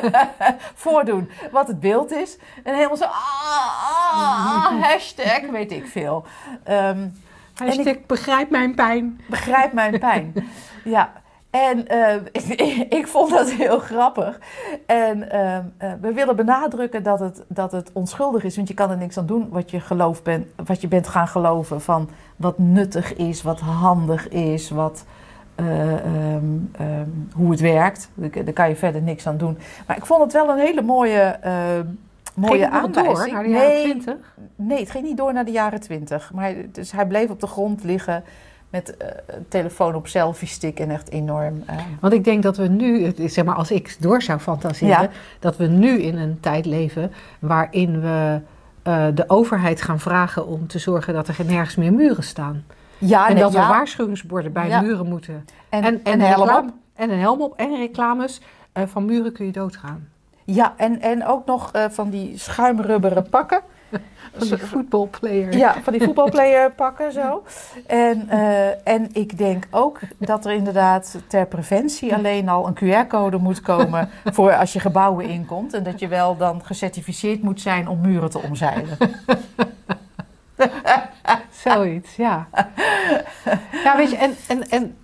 [0.74, 2.38] voordoen wat het beeld is.
[2.64, 6.24] En helemaal zo, ah, ah, hashtag, weet ik veel.
[6.64, 7.08] Ehm,
[7.54, 9.20] Hashtag ik- begrijp mijn pijn.
[9.28, 10.34] Begrijp mijn pijn.
[10.84, 11.12] ja.
[11.50, 12.60] En eh, ik,
[13.00, 14.38] ik vond dat heel grappig.
[14.86, 18.56] En ehm, eh, we willen benadrukken dat het, dat het onschuldig is.
[18.56, 21.28] Want je kan er niks aan doen wat je, geloof bent, wat je bent gaan
[21.28, 21.80] geloven.
[21.80, 25.04] Van wat nuttig is, wat handig is, wat,
[25.68, 28.10] eh, ehm, ehm, hoe het werkt.
[28.14, 29.58] Daar, kan je verder niks aan doen.
[29.86, 31.84] Maar ik vond het wel een hele mooie, ehm
[32.34, 33.16] mooie Ging het nog aanwijzing.
[33.16, 34.14] door naar de jaren nee, 20?
[34.56, 36.30] Nee, het ging niet door naar de jaren twintig.
[36.34, 38.22] Maar hij- dus hij bleef op de grond liggen
[38.70, 39.08] met eh,
[39.48, 41.64] telefoon op selfie stick en echt enorm.
[42.00, 45.08] Want ik denk dat we nu, zeg maar als ik door zou fantaseren, Ja.
[45.38, 48.40] dat we nu in een tijd leven waarin we
[49.14, 52.64] de overheid gaan vragen om te zorgen dat er geen- nergens meer muren staan.
[53.00, 53.60] Ja, en nee, dat ja.
[53.62, 54.80] we waarschuwingsborden bij Ja.
[54.80, 55.44] muren moeten.
[55.68, 56.74] En, En, en, en helm reclame- op.
[56.94, 58.40] En een helm op en reclames.
[58.72, 60.08] eh, van muren kun je doodgaan.
[60.44, 63.60] Ja, en, en ook nog eh, van die schuimrubberen pakken.
[64.36, 65.56] Van die voetbalplayer.
[65.56, 67.42] Ja, van die voetbalplayer pakken zo.
[67.86, 72.74] En, eh, en ik denk ook dat er inderdaad ter preventie alleen al een
[73.06, 75.74] QR-code moet komen voor als je gebouwen inkomt.
[75.74, 78.96] En dat je wel dan gecertificeerd moet zijn om muren te omzeilen.
[81.64, 82.48] Zoiets, ja.
[83.84, 84.96] ja, weet je, en, en, en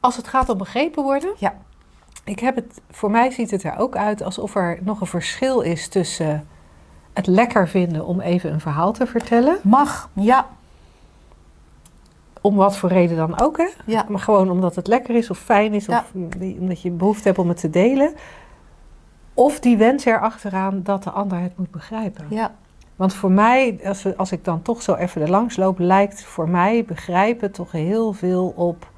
[0.00, 1.34] als het gaat om begrepen worden.
[1.38, 1.54] Ja.
[2.24, 5.60] Ik heb het, voor mij ziet het er ook uit alsof er nog een verschil
[5.60, 6.46] is tussen
[7.12, 9.58] het lekker vinden om even een verhaal te vertellen.
[9.62, 10.46] Mag, ja.
[12.40, 13.68] Om wat voor reden dan ook, hè?
[13.86, 15.98] Ja, Maar gewoon omdat het lekker is of fijn is, Ja.
[15.98, 16.12] of
[16.58, 18.14] omdat je behoefte hebt om het te delen.
[19.34, 22.26] Of die wens erachteraan dat de ander het moet begrijpen.
[22.30, 22.54] ja.
[22.96, 26.24] Want voor mij, als, we, als ik dan toch zo even er langs loop, lijkt
[26.24, 28.92] voor mij begrijpen toch heel veel op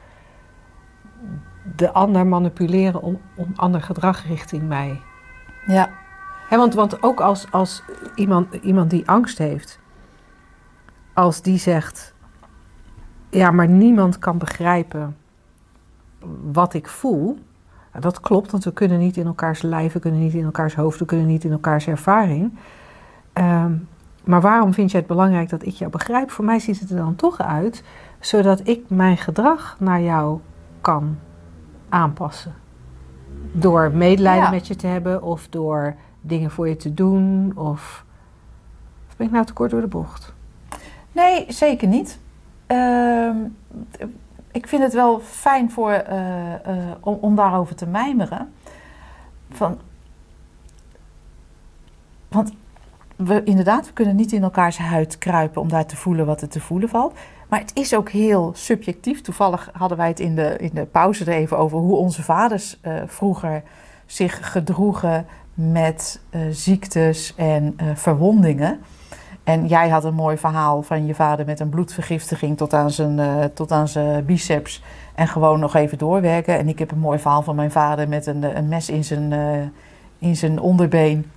[1.77, 5.01] de ander manipuleren om, om ander gedrag richting mij.
[5.67, 5.91] ja.
[6.49, 7.83] Hè, want, want ook als, als
[8.15, 9.81] iemand, iemand die angst heeft,
[11.15, 12.15] als die zegt,
[13.31, 15.17] ja, maar niemand kan begrijpen
[16.53, 17.39] wat ik voel.
[17.91, 20.75] Nou, dat klopt, want we kunnen niet in elkaars lijf, we kunnen niet in elkaars
[20.75, 22.59] hoofd, we kunnen niet in elkaars ervaring.
[23.37, 23.73] Ehm,
[24.25, 26.31] maar waarom vind je het belangrijk dat ik jou begrijp?
[26.31, 27.83] Voor mij ziet het er dan toch uit,
[28.21, 30.41] zodat ik mijn gedrag naar jou
[30.81, 31.19] kan
[31.89, 32.55] aanpassen.
[33.53, 34.51] Door medelijden Ja.
[34.51, 37.53] met je te hebben of door dingen voor je te doen?
[37.57, 38.05] Of,
[39.09, 40.35] of ben ik nou te kort door de bocht?
[41.13, 42.19] Nee, zeker niet.
[42.67, 43.37] Ehm,
[44.53, 48.53] ik vind het wel fijn voor, eh, eh, om, om daarover te mijmeren.
[49.51, 49.79] Van,
[52.29, 52.53] want
[53.17, 56.49] we, inderdaad, we kunnen niet in elkaars huid kruipen om daar te voelen wat er
[56.49, 57.15] te voelen valt.
[57.49, 59.21] Maar het is ook heel subjectief.
[59.21, 62.79] Toevallig hadden wij het in de, in de pauze er even over hoe onze vaders
[62.81, 63.63] eh, vroeger
[64.07, 68.81] zich gedroegen met eh, ziektes en eh, verwondingen.
[69.45, 73.51] En jij had een mooi verhaal van je vader met een bloedvergiftiging tot aan zijn,
[73.55, 74.83] tot aan zijn biceps.
[75.15, 76.59] En gewoon nog even doorwerken.
[76.59, 79.33] En ik heb een mooi verhaal van mijn vader met een, een mes in zijn,
[80.19, 81.31] in zijn onderbeen.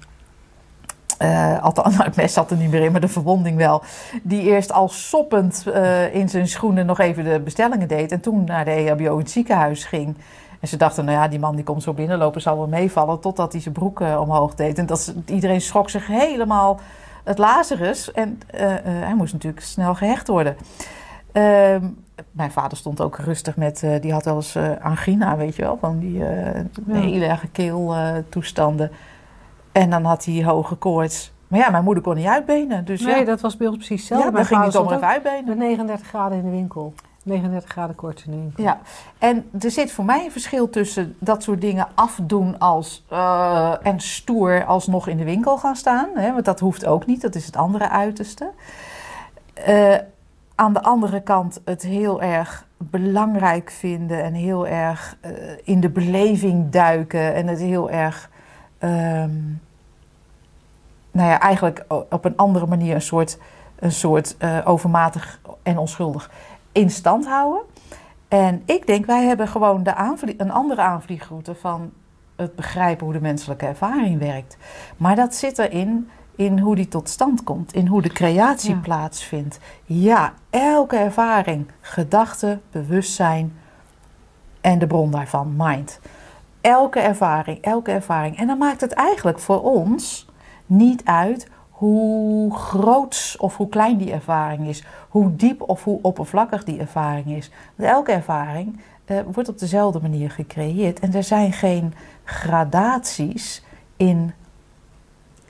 [1.19, 3.84] Eh, althans, nou, het mes zat er niet meer in, maar de verwonding wel.
[4.23, 8.12] Die eerst al soppend eh, in zijn schoenen nog even de bestellingen deed.
[8.12, 10.17] En toen naar de EHBO in het ziekenhuis ging.
[10.60, 13.19] En ze dachten, nou ja, die man die komt zo binnenlopen, zal wel meevallen.
[13.19, 14.77] Totdat hij zijn broek eh, omhoog deed.
[14.77, 16.79] En dat, iedereen schrok zich helemaal
[17.23, 18.12] het Lazarus.
[18.12, 18.39] En
[18.84, 20.55] hij moest natuurlijk snel gehecht worden.
[21.32, 21.86] Ehm,
[22.32, 25.99] mijn vader stond ook rustig met, die had wel eens angina, weet je wel, van
[25.99, 26.63] die Ja.
[26.86, 28.91] hele erge keeltoestanden.
[29.79, 31.31] En dan had hij hoge koorts.
[31.47, 32.85] Maar ja, mijn moeder kon niet uitbenen.
[32.85, 34.23] Dus Nee, ja, dat was bij ons precies ja, hetzelfde.
[34.25, 35.45] dan Mijn ging hij stond even uitbenen.
[35.45, 36.93] met 39 graden in de winkel.
[37.23, 38.63] 39 graden kort in de winkel.
[38.63, 38.79] Ja,
[39.17, 43.99] en er zit voor mij een verschil tussen dat soort dingen afdoen als eh, en
[43.99, 46.09] stoer alsnog in de winkel gaan staan.
[46.15, 48.51] Hè, want dat hoeft ook niet, dat is het andere uiterste.
[49.53, 49.95] Eh,
[50.55, 55.31] aan de andere kant het heel erg belangrijk vinden en heel erg eh,
[55.63, 58.29] in de beleving duiken en het heel erg,
[58.77, 59.31] ehm,
[61.19, 63.38] nou ja, eigenlijk op een andere manier een soort,
[63.75, 66.32] een soort eh, overmatig en onschuldig
[66.71, 67.62] in stand houden.
[68.27, 71.91] En ik denk, wij hebben gewoon de aanvlie- een andere aanvliegroute van
[72.36, 74.58] het begrijpen hoe de menselijke ervaring werkt.
[74.97, 78.79] Maar dat zit erin, in hoe die tot stand komt, in hoe de creatie Ja.
[78.82, 79.60] plaatsvindt.
[79.86, 83.53] Ja, elke ervaring, gedachte, bewustzijn
[84.62, 85.99] en de bron daarvan, mind.
[86.62, 88.38] Elke ervaring, elke ervaring.
[88.38, 90.28] En dan maakt het eigenlijk voor ons
[90.69, 96.63] niet uit hoe groot of hoe klein die ervaring is, hoe diep of hoe oppervlakkig
[96.63, 97.51] die ervaring is.
[97.77, 103.63] Elke ervaring eh, wordt op dezelfde manier gecreëerd en er zijn geen gradaties
[103.95, 104.34] in,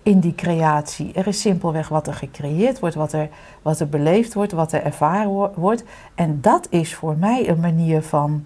[0.04, 1.14] in die creatie.
[1.14, 3.30] Er is simpelweg wat er gecreëerd wordt, wat er,
[3.62, 5.84] wat er beleefd wordt, wat er ervaren wordt.
[6.16, 8.46] En dat is voor mij een manier van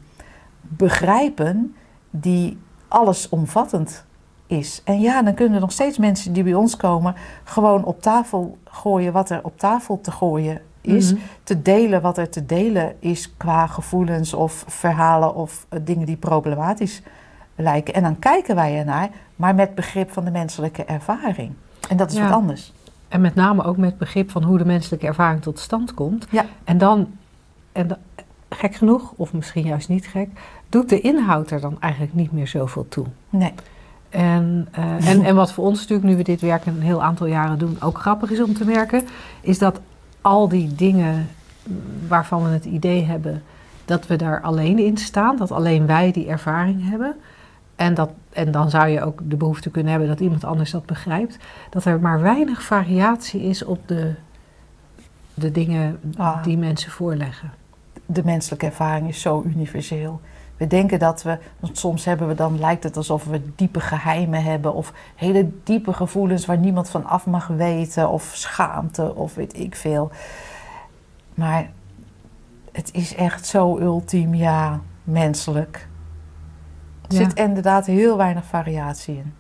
[0.60, 1.76] begrijpen
[2.10, 2.58] die
[2.88, 4.06] allesomvattend
[4.58, 4.82] is.
[4.84, 8.58] En ja, dan kunnen er nog steeds mensen die bij ons komen gewoon op tafel
[8.64, 11.14] gooien wat er op tafel te gooien is.
[11.14, 11.22] Mhm.
[11.44, 16.16] Te delen wat er te delen is qua gevoelens of verhalen of eh, dingen die
[16.18, 17.02] problematisch
[17.56, 17.94] lijken.
[17.94, 21.52] En dan kijken wij ernaar, maar met begrip van de menselijke ervaring.
[21.90, 22.24] En dat is Ja.
[22.24, 22.74] wat anders.
[23.08, 26.28] En met name ook met begrip van hoe de menselijke ervaring tot stand komt.
[26.30, 26.46] Ja.
[26.64, 27.08] En dan,
[27.72, 27.98] en
[28.50, 30.30] gek genoeg, of misschien juist niet gek,
[30.70, 33.06] doet de inhoud er dan eigenlijk niet meer zoveel toe.
[33.30, 33.54] Nee.
[34.14, 37.28] En, eh, en, en wat voor ons natuurlijk, nu we dit werk een heel aantal
[37.28, 39.04] jaren doen, ook grappig is om te merken,
[39.42, 39.80] is dat
[40.22, 41.30] al die dingen
[42.08, 43.44] waarvan we het idee hebben
[43.86, 47.16] dat we daar alleen in staan, dat alleen wij die ervaring hebben,
[47.76, 50.86] en, dat, en dan zou je ook de behoefte kunnen hebben dat iemand anders dat
[50.86, 51.38] begrijpt,
[51.70, 54.14] dat er maar weinig variatie is op de,
[55.34, 56.44] de dingen Ah.
[56.44, 57.52] die mensen voorleggen.
[58.06, 60.22] de menselijke ervaring is zo universeel.
[60.64, 64.44] We denken dat we, want soms hebben we dan, lijkt het alsof we diepe geheimen
[64.44, 69.58] hebben of hele diepe gevoelens waar niemand van af mag weten of schaamte of weet
[69.60, 70.12] ik veel.
[71.34, 71.72] Maar
[72.72, 75.88] het is echt zo ultiem, ja, menselijk.
[77.08, 77.24] Er Ja.
[77.24, 79.34] zit inderdaad heel weinig variatie in.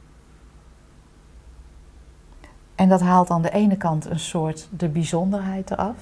[2.75, 5.97] En dat haalt aan de ene kant een soort de bijzonderheid eraf.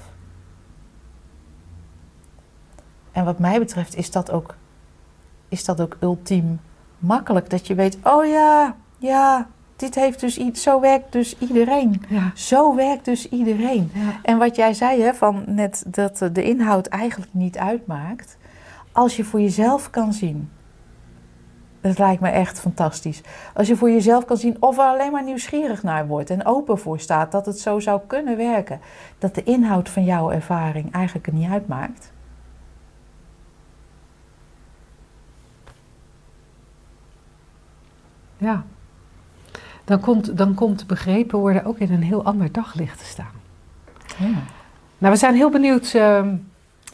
[3.12, 4.56] En wat mij betreft is dat ook,
[5.52, 6.60] is dat ook ultiem
[7.00, 7.50] makkelijk.
[7.50, 12.02] Dat je weet, oh ja, ja, dit heeft dus iets, zo werkt dus iedereen.
[12.10, 12.32] Ja.
[12.36, 13.92] Zo werkt dus iedereen.
[13.94, 14.20] Ja.
[14.24, 18.38] En wat jij zei, hè, van net dat eh, de inhoud eigenlijk niet uitmaakt.
[18.92, 20.50] Als je voor jezelf kan zien.
[21.82, 23.22] Dat lijkt me echt fantastisch.
[23.54, 26.80] Als je voor jezelf kan zien of er alleen maar nieuwsgierig naar wordt en open
[26.80, 28.80] voor staat dat het zo zou kunnen werken.
[29.18, 32.12] Dat de inhoud van jouw ervaring eigenlijk er niet uitmaakt.
[38.42, 38.64] Ja.
[39.86, 43.32] Dan komt, dan komt begrepen worden ook in een heel ander daglicht te staan.
[44.98, 46.36] Nou, we zijn heel benieuwd ehm,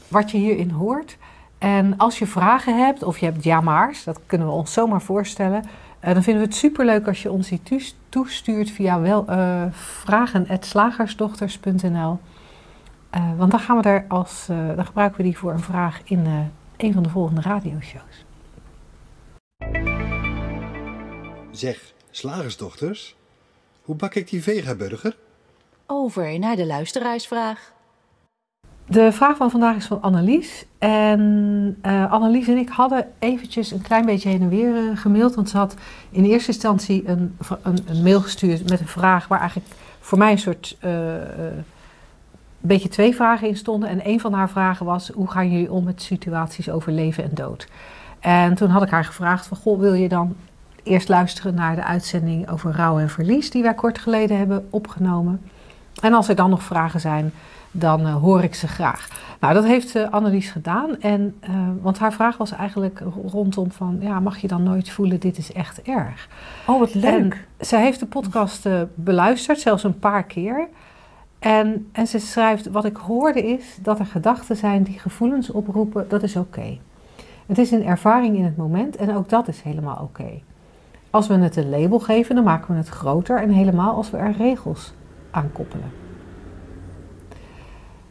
[0.07, 1.17] wat je hierin hoort.
[1.57, 5.63] En als je vragen hebt, of je hebt ja-maars, dat kunnen we ons zomaar voorstellen.
[5.99, 9.63] eh, dan vinden we het superleuk als je ons die toes- toestuurt via wel, eh
[9.71, 12.19] vragen.slagersdochters.nl.
[13.09, 16.49] Eh, want dan, gaan we daar als, dan gebruiken we die voor een vraag in
[16.77, 18.25] een van de volgende radioshows.
[21.57, 23.15] Zeg, slagersdochters,
[23.81, 25.17] hoe bak ik die vegaburger?
[25.85, 27.73] Over naar de luisteraarsvraag.
[28.85, 30.65] De vraag van vandaag is van Annelies.
[30.77, 35.35] En eh, Annelies en ik hadden eventjes een klein beetje heen en weer eh, gemaild.
[35.35, 35.75] Want ze had
[36.09, 40.31] in eerste instantie een, een, een mail gestuurd met een vraag waar eigenlijk voor mij
[40.31, 41.53] een soort eh, eh,
[42.59, 43.89] beetje twee vragen in stonden.
[43.89, 47.33] En een van haar vragen was: hoe gaan jullie om met situaties over leven en
[47.33, 47.67] dood?
[48.19, 50.35] En toen had ik haar gevraagd: van, goh, wil je dan
[50.87, 55.41] eerst luisteren naar de uitzending over rouw en verlies die wij kort geleden hebben opgenomen?
[56.01, 57.31] En als er dan nog vragen zijn,
[57.71, 59.07] dan eh, hoor ik ze graag.
[59.39, 60.99] Nou, dat heeft eh, Annelies gedaan.
[60.99, 63.97] En, eh, want haar vraag was eigenlijk rondom van...
[63.99, 66.29] ja, mag je dan nooit voelen, dit is echt erg?
[66.65, 67.03] Oh, wat leuk.
[67.03, 70.67] En zij heeft de podcast beluisterd, zelfs een paar keer.
[71.39, 76.05] En, en ze schrijft, wat ik hoorde is dat er gedachten zijn die gevoelens oproepen.
[76.09, 76.77] Dat is oké.
[77.45, 80.41] Het is een ervaring in het moment en ook dat is helemaal oké.
[81.17, 83.41] Als we het een label geven, dan maken we het groter.
[83.41, 84.93] En helemaal als we er regels
[85.31, 85.91] aan koppelen.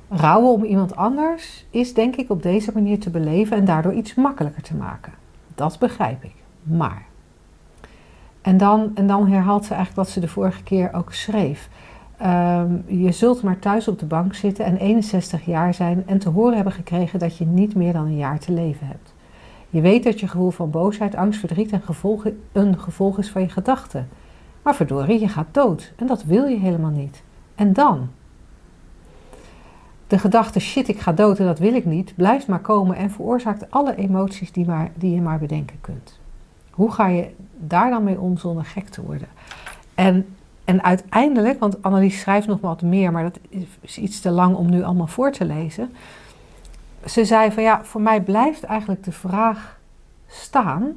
[0.09, 4.15] Rouwen om iemand anders is denk ik op deze manier te beleven en daardoor iets
[4.15, 5.13] makkelijker te maken.
[5.55, 6.35] Dat begrijp ik.
[6.63, 7.07] Maar.
[8.43, 11.69] En dan, en dan herhaalt ze eigenlijk wat ze de vorige keer ook schreef.
[12.17, 16.29] Ehm, je zult maar thuis op de bank zitten en 61 jaar zijn en te
[16.29, 19.15] horen hebben gekregen dat je niet meer dan een jaar te leven hebt.
[19.71, 23.43] Je weet dat je gevoel van boosheid, angst, verdriet en gevolgen, een gevolg is van
[23.43, 24.09] je gedachten.
[24.63, 27.23] Maar verdorie, je gaat dood en dat wil je helemaal niet.
[27.55, 28.09] En dan?
[30.07, 33.11] De gedachte shit, ik ga dood en dat wil ik niet, blijft maar komen en
[33.11, 36.19] veroorzaakt alle emoties die, maar, die je maar bedenken kunt.
[36.71, 39.29] Hoe ga je daar dan mee om zonder gek te worden?
[39.95, 40.27] En,
[40.65, 43.39] en uiteindelijk, want Annelies schrijft nog wat meer, maar dat
[43.81, 45.91] is iets te lang om nu allemaal voor te lezen.
[47.07, 49.79] Ze zei van ja, voor mij blijft eigenlijk de vraag
[50.27, 50.97] staan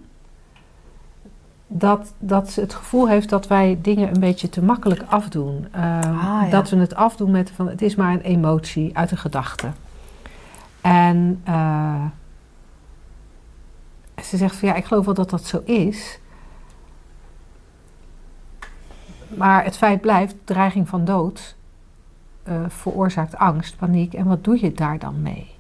[1.68, 5.68] dat, dat ze het gevoel heeft dat wij dingen een beetje te makkelijk afdoen.
[5.72, 6.50] Ehm, Ah, ja.
[6.50, 9.72] Dat we het afdoen met van het is maar een emotie uit een gedachte.
[10.82, 12.06] En eh,
[14.24, 16.20] ze zegt van ja, ik geloof wel dat dat zo is.
[19.30, 21.56] maar het feit blijft, dreiging van dood
[22.44, 24.14] eh, veroorzaakt angst, paniek.
[24.14, 25.58] En wat doe je daar dan mee?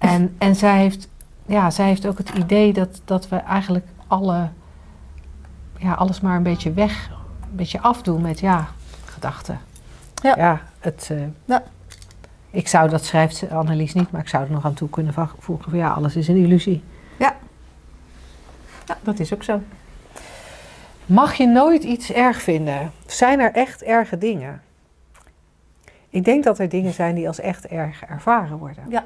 [0.00, 1.08] En, en zij, heeft,
[1.46, 4.48] ja, zij heeft ook het idee dat, dat we eigenlijk alle,
[5.78, 7.10] ja, alles maar een beetje weg,
[7.42, 8.68] een beetje afdoen met ja,
[9.04, 9.60] gedachten.
[10.22, 10.34] Ja.
[10.36, 11.62] ja, het, eh, Ja.
[12.50, 15.70] Ik zou, dat schrijft Annelies niet, maar ik zou er nog aan toe kunnen voegen
[15.70, 16.82] van ja, alles is een illusie.
[18.86, 19.60] Ja, dat is ook zo.
[21.06, 22.92] Mag je nooit iets erg vinden?
[23.06, 24.62] Zijn er echt erge dingen?
[26.08, 28.84] Ik denk dat er dingen zijn die als echt erg ervaren worden.
[28.88, 29.04] Ja.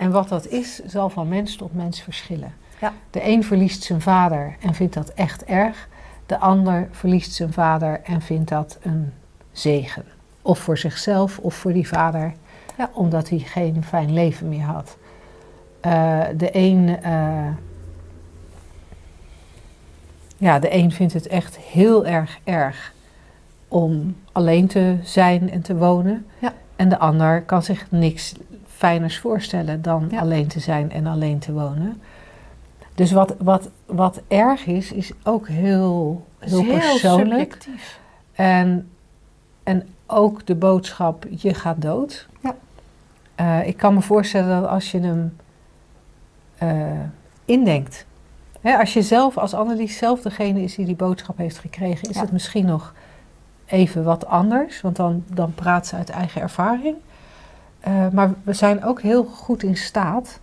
[0.00, 2.54] En wat dat is, zal van mens tot mens verschillen.
[2.80, 2.92] Ja.
[3.10, 5.88] De een verliest zijn vader en vindt dat echt erg.
[6.26, 9.12] De ander verliest zijn vader en vindt dat een
[9.52, 10.04] zegen.
[10.42, 12.32] Of voor zichzelf of voor die vader,
[12.76, 12.90] Ja.
[12.92, 14.96] omdat hij geen fijn leven meer had.
[15.80, 17.48] Eh, de een eh,
[20.36, 22.92] ja, de een vindt het echt heel erg erg
[23.68, 26.26] om alleen te zijn en te wonen.
[26.38, 26.52] Ja.
[26.76, 28.34] En de ander kan zich niks
[28.80, 30.20] fijners voorstellen dan Ja.
[30.20, 32.00] alleen te zijn en alleen te wonen.
[32.94, 37.52] Dus wat, wat, wat erg is, is ook heel, heel persoonlijk.
[37.52, 37.98] subjectief.
[38.32, 38.88] En,
[39.62, 42.26] en ook de boodschap, je gaat dood.
[42.42, 42.54] Ja.
[43.34, 45.36] Eh, ik kan me voorstellen dat als je hem
[46.58, 46.82] eh,
[47.44, 48.06] indenkt.
[48.60, 52.14] Hè, als je zelf, als Annelies zelf degene is die die boodschap heeft gekregen, is
[52.14, 52.20] Ja.
[52.20, 52.94] het misschien nog
[53.66, 54.80] even wat anders.
[54.80, 56.96] Want dan, dan praat ze uit eigen ervaring.
[57.80, 60.40] Eh, maar we zijn ook heel goed in staat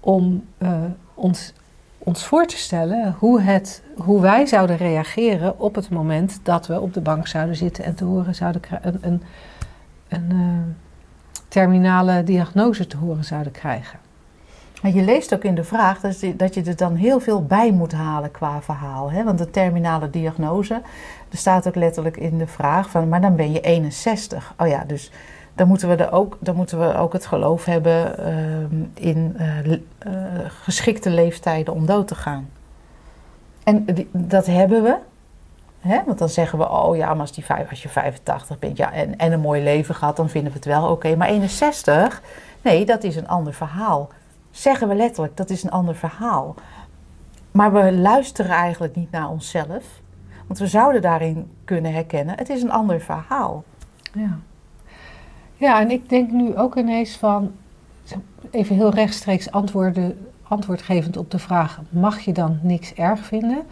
[0.00, 0.82] om eh,
[1.14, 1.52] ons,
[1.98, 6.80] ons voor te stellen hoe, het, hoe wij zouden reageren op het moment dat we
[6.80, 8.62] op de bank zouden zitten en te horen zouden.
[8.82, 9.22] Een, een,
[10.08, 10.74] een eh,
[11.48, 13.98] terminale diagnose te horen zouden krijgen.
[14.82, 17.44] En je leest ook in de vraag dat je, dat je er dan heel veel
[17.44, 19.10] bij moet halen qua verhaal.
[19.10, 19.24] Hè?
[19.24, 20.74] Want de terminale diagnose,
[21.30, 24.54] er staat ook letterlijk in de vraag van, maar dan ben je 61.
[24.58, 25.10] Oh ja, dus
[25.56, 29.72] dan moeten we, er ook, dan moeten we ook het geloof hebben ehm, in eh,
[29.72, 29.80] eh,
[30.62, 32.48] geschikte leeftijden om dood te gaan.
[33.64, 34.96] En dat hebben we.
[35.80, 36.00] Hè?
[36.06, 38.92] Want dan zeggen we, oh ja, maar als, die, vijf- als je 85 bent ja,
[38.92, 41.16] en, en een mooi leven gehad, dan vinden we het wel oké.
[41.16, 42.22] Maar 61,
[42.62, 44.08] nee, dat is een ander verhaal
[44.56, 46.54] zeggen we letterlijk, dat is een ander verhaal.
[47.50, 49.84] Maar we luisteren eigenlijk niet naar onszelf.
[50.46, 53.64] Want we zouden daarin kunnen herkennen, het is een ander verhaal.
[54.12, 54.38] Ja.
[55.56, 57.52] Ja, en ik denk nu ook ineens van,
[58.50, 63.62] even heel rechtstreeks antwoorden, antwoordgevend op de vraag, mag je dan niks erg vinden?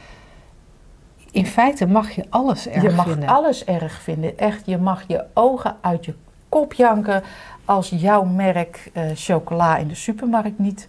[1.30, 3.28] In feite mag je alles erg je mag vinden.
[3.28, 4.38] alles erg vinden.
[4.38, 6.14] Echt, je mag je ogen uit je
[6.48, 7.22] kop janken
[7.64, 10.88] als jouw merk eh, chocola in de supermarkt niet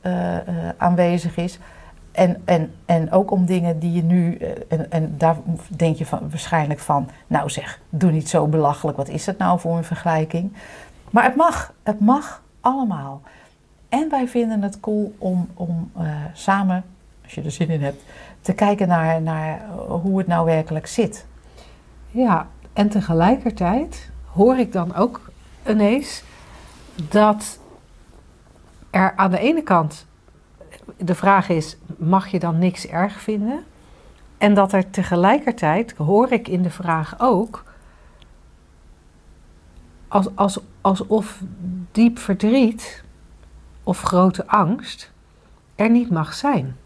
[0.00, 0.44] eh, eh,
[0.76, 1.58] aanwezig is.
[2.14, 5.36] En, en, en ook om dingen die je nu, eh, en, en daar
[5.68, 9.60] denk je van, waarschijnlijk van, nou zeg, doe niet zo belachelijk, wat is dat nou
[9.60, 10.52] voor een vergelijking?
[11.10, 13.22] Maar het mag, het mag allemaal.
[13.88, 16.84] En wij vinden het cool om, om eh, samen,
[17.24, 18.02] als je er zin in hebt,
[18.40, 21.26] te kijken naar, naar eh, hoe het nou werkelijk zit.
[22.10, 25.30] Ja, en tegelijkertijd hoor ik dan ook
[25.68, 26.22] ineens
[27.08, 27.58] dat
[28.90, 30.06] er aan de ene kant
[30.96, 33.64] de vraag is: mag je dan niks erg vinden?
[34.38, 37.64] En dat er tegelijkertijd hoor ik in de vraag ook
[40.08, 41.40] als, als, alsof
[41.92, 43.04] diep verdriet
[43.82, 45.12] of grote angst
[45.74, 46.76] er niet mag zijn.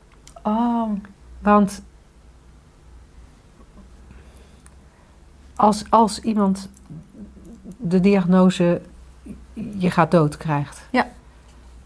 [0.43, 0.91] Oh,
[1.39, 1.83] Want
[5.57, 6.69] als, als iemand
[7.77, 8.81] de diagnose
[9.55, 10.87] je gaat dood krijgt.
[10.91, 11.07] Ja.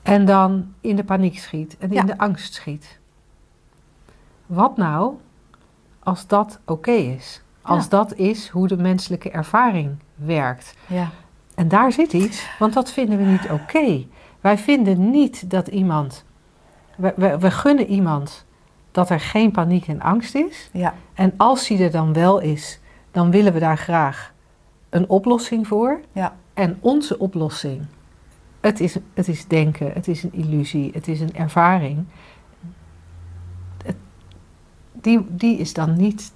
[0.02, 2.00] En dan in de paniek schiet en Ja.
[2.00, 2.98] in de angst schiet.
[4.46, 5.14] Wat nou
[5.98, 7.42] als dat oké is?
[7.62, 7.88] Als Ja.
[7.90, 10.74] dat is hoe de menselijke ervaring werkt.
[10.86, 11.08] ja.
[11.54, 14.04] En daar zit iets, want dat vinden we niet oké.
[14.40, 16.24] Wij vinden niet dat iemand.
[16.96, 18.44] We, we, we gunnen iemand
[18.90, 20.68] dat er geen paniek en angst is.
[20.72, 24.32] Ja, En als die er dan wel is, dan willen we daar graag
[24.90, 26.00] een oplossing voor.
[26.12, 27.86] ja, En onze oplossing,
[28.62, 32.04] het is, het is denken, het is een illusie, het is een ervaring.
[33.84, 33.96] Het-
[34.92, 36.32] die, die is dan niet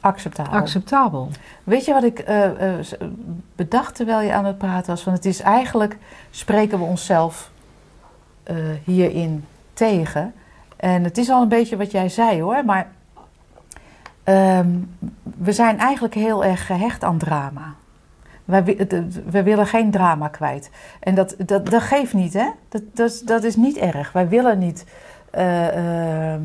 [0.00, 0.52] acceptabel.
[0.52, 1.28] acceptabel.
[1.64, 2.86] Weet je wat ik eh, eh,
[3.56, 5.02] bedacht terwijl je aan het praten was?
[5.02, 5.98] Van het is eigenlijk,
[6.30, 7.50] spreken we onszelf
[8.42, 10.34] eh, hierin tegen.
[10.76, 12.90] En het is al een beetje wat jij zei hoor, maar
[14.22, 14.68] ehm,
[15.22, 17.74] we zijn eigenlijk heel erg gehecht aan drama.
[18.44, 18.64] Wij,
[19.30, 20.70] we willen geen drama kwijt.
[21.00, 22.46] En dat, dat, dat geeft niet, hè?
[22.68, 24.12] Dat, dat, is- dat is niet erg.
[24.12, 24.84] Wij willen niet
[25.30, 26.40] eh, ehm,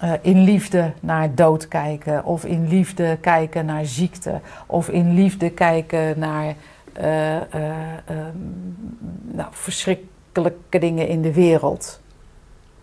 [0.00, 5.50] eh, in liefde naar dood kijken, of in liefde kijken naar ziekte, of in liefde
[5.50, 6.54] kijken naar
[6.92, 7.42] eh, eh,
[8.06, 8.36] ehm,
[9.22, 12.00] nou, verschrikkelijke dingen in de wereld.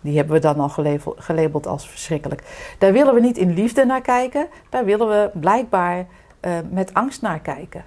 [0.00, 0.68] Die hebben we dan al
[1.16, 2.42] gelabeld, als verschrikkelijk.
[2.78, 6.06] Daar willen we niet in liefde naar kijken, daar willen we blijkbaar
[6.70, 7.84] met angst naar kijken.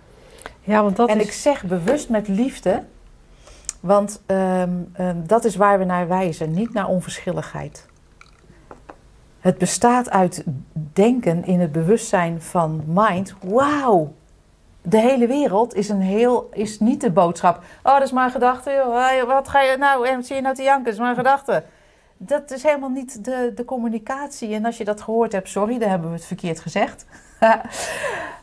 [0.64, 1.26] Ja, want dat en is...
[1.26, 2.84] ik zeg bewust met liefde,
[3.80, 7.86] want ehm, ehm, dat is waar we naar wijzen, niet naar onverschilligheid.
[9.40, 10.44] Het bestaat uit
[10.94, 13.34] denken in het bewustzijn van mind.
[13.42, 14.14] Wauw,
[14.82, 17.64] de hele wereld is, een heel, is niet de boodschap.
[17.84, 18.72] Oh, dat is maar een gedachte.
[18.72, 19.28] joh.
[19.28, 20.08] Wat ga je nou?
[20.08, 20.84] En zie je nou te janken?
[20.84, 21.64] Dat is maar een gedachte.
[22.18, 24.54] Dat is helemaal niet de, de communicatie.
[24.54, 27.06] En als je dat gehoord hebt, sorry, dan hebben we het verkeerd gezegd.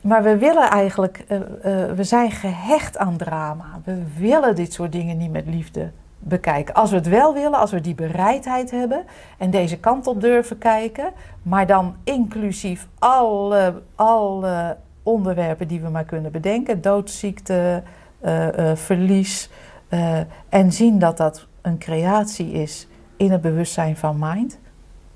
[0.00, 3.80] maar we willen eigenlijk, eh, eh, we zijn gehecht aan drama.
[3.84, 6.74] We willen dit soort dingen niet met liefde bekijken.
[6.74, 9.04] Als we het wel willen, als we die bereidheid hebben
[9.38, 16.04] en deze kant op durven kijken, maar dan inclusief alle, alle onderwerpen die we maar
[16.04, 17.82] kunnen bedenken: doodziekte,
[18.20, 19.50] eh, eh, verlies.
[19.88, 24.58] eh, en zien dat dat een creatie is in het bewustzijn van mind.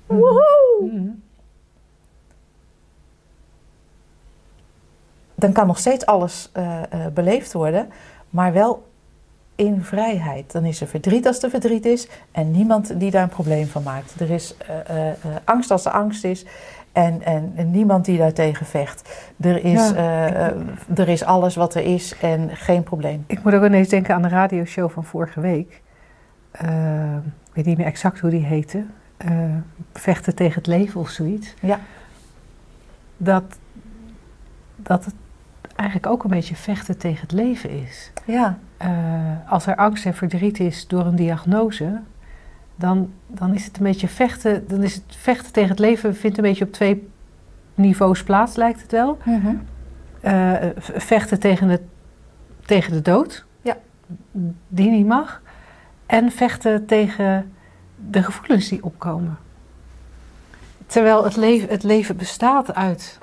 [0.07, 1.09] Mhm.
[5.43, 7.89] Dan kan nog steeds alles eh, eh, beleefd worden,
[8.29, 8.87] maar wel
[9.55, 10.51] in vrijheid.
[10.51, 13.83] Dan is er verdriet als er verdriet is en niemand die daar een probleem van
[13.83, 14.19] maakt.
[14.19, 15.07] Er is eh,
[15.43, 16.45] angst als er angst is
[16.91, 19.31] en, en, en niemand die daartegen vecht.
[19.39, 20.53] Er is, Ja.
[20.95, 23.23] er is alles wat er is en geen probleem.
[23.27, 25.81] Ik moet ook ineens denken aan de radioshow van vorige week.
[26.51, 27.15] Eh,
[27.47, 28.85] ik weet niet meer exact hoe die heette.
[29.93, 31.53] Vechten tegen het leven of zoiets.
[31.59, 31.79] Ja.
[33.17, 33.43] Dat,
[34.75, 35.13] dat het
[35.75, 38.11] eigenlijk ook een beetje vechten tegen het leven is.
[38.25, 38.89] Ja, Eh,
[39.47, 41.99] als er angst en verdriet is door een diagnose,
[42.75, 44.67] dan, dan is het een beetje vechten.
[44.67, 47.07] Dan is het vechten tegen het leven vindt een beetje op twee
[47.75, 49.17] niveaus plaats, lijkt het wel.
[50.21, 51.81] Eh, v- vechten tegen, het,
[52.65, 53.77] tegen de dood, Ja.
[54.67, 55.41] die niet mag.
[56.05, 57.53] En vechten tegen
[58.09, 59.37] de gevoelens die opkomen.
[60.85, 63.19] Terwijl het leven, het leven bestaat uit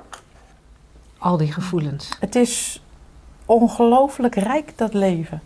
[1.21, 2.17] al die gevoelens.
[2.21, 2.83] het is
[3.47, 5.43] ongelooflijk rijk dat leven.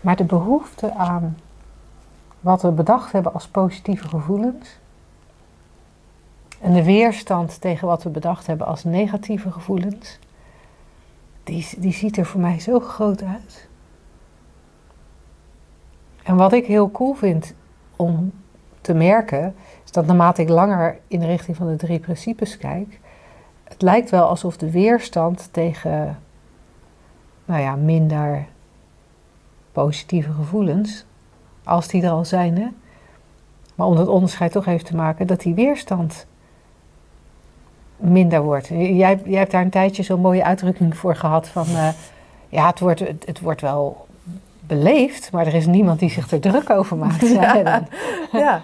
[0.00, 1.36] Maar de behoefte aan
[2.40, 4.78] wat we bedacht hebben als positieve gevoelens.
[6.60, 10.18] En de weerstand tegen wat we bedacht hebben als negatieve gevoelens.
[11.44, 13.68] Die, die ziet er voor mij zo groot uit.
[16.22, 17.54] En wat ik heel cool vind
[17.96, 18.32] om
[18.80, 23.00] te merken, is dat naarmate ik langer in de richting van de drie principes kijk,
[23.68, 26.18] het lijkt wel alsof de weerstand tegen,
[27.44, 28.46] nou ja, minder
[29.72, 31.04] positieve gevoelens,
[31.64, 32.66] als die er al zijn, hè,
[33.74, 36.26] maar om dat onderscheid toch even te maken, dat die weerstand
[37.96, 38.66] minder wordt.
[38.66, 41.88] Jij, jij hebt daar een tijdje zo'n mooie uitdrukking voor gehad van, eh,
[42.48, 44.06] ja, het wordt, het, het wordt wel
[44.60, 47.20] beleefd, maar er is niemand die zich er druk over maakt.
[47.64, 47.86] dan.
[48.32, 48.62] Ja,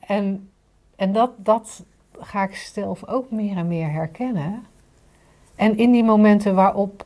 [0.00, 0.50] En,
[0.96, 1.84] en dat, dat
[2.20, 4.64] ga ik zelf ook meer en meer herkennen.
[5.54, 7.04] En in die momenten waarop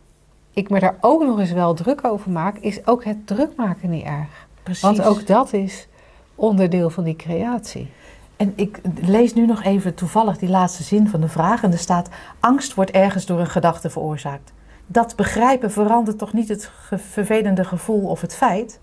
[0.52, 3.90] ik me daar ook nog eens wel druk over maak, is ook het druk maken
[3.90, 4.46] niet erg.
[4.62, 4.82] precies.
[4.82, 5.88] Want ook dat is
[6.34, 7.90] onderdeel van die creatie.
[8.36, 11.62] En ik lees nu nog even toevallig die laatste zin van de vraag.
[11.62, 12.08] En er staat:
[12.40, 14.52] Angst wordt ergens door een gedachte veroorzaakt.
[14.86, 18.80] Dat begrijpen verandert toch niet het ge- vervelende gevoel of het feit?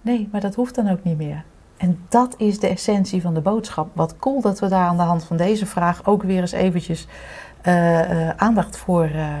[0.00, 1.44] Nee, maar dat hoeft dan ook niet meer.
[1.80, 3.88] En dat is de essentie van de boodschap.
[3.92, 7.06] Wat cool dat we daar aan de hand van deze vraag ook weer eens eventjes
[7.60, 9.40] eh, eh, aandacht voor eh,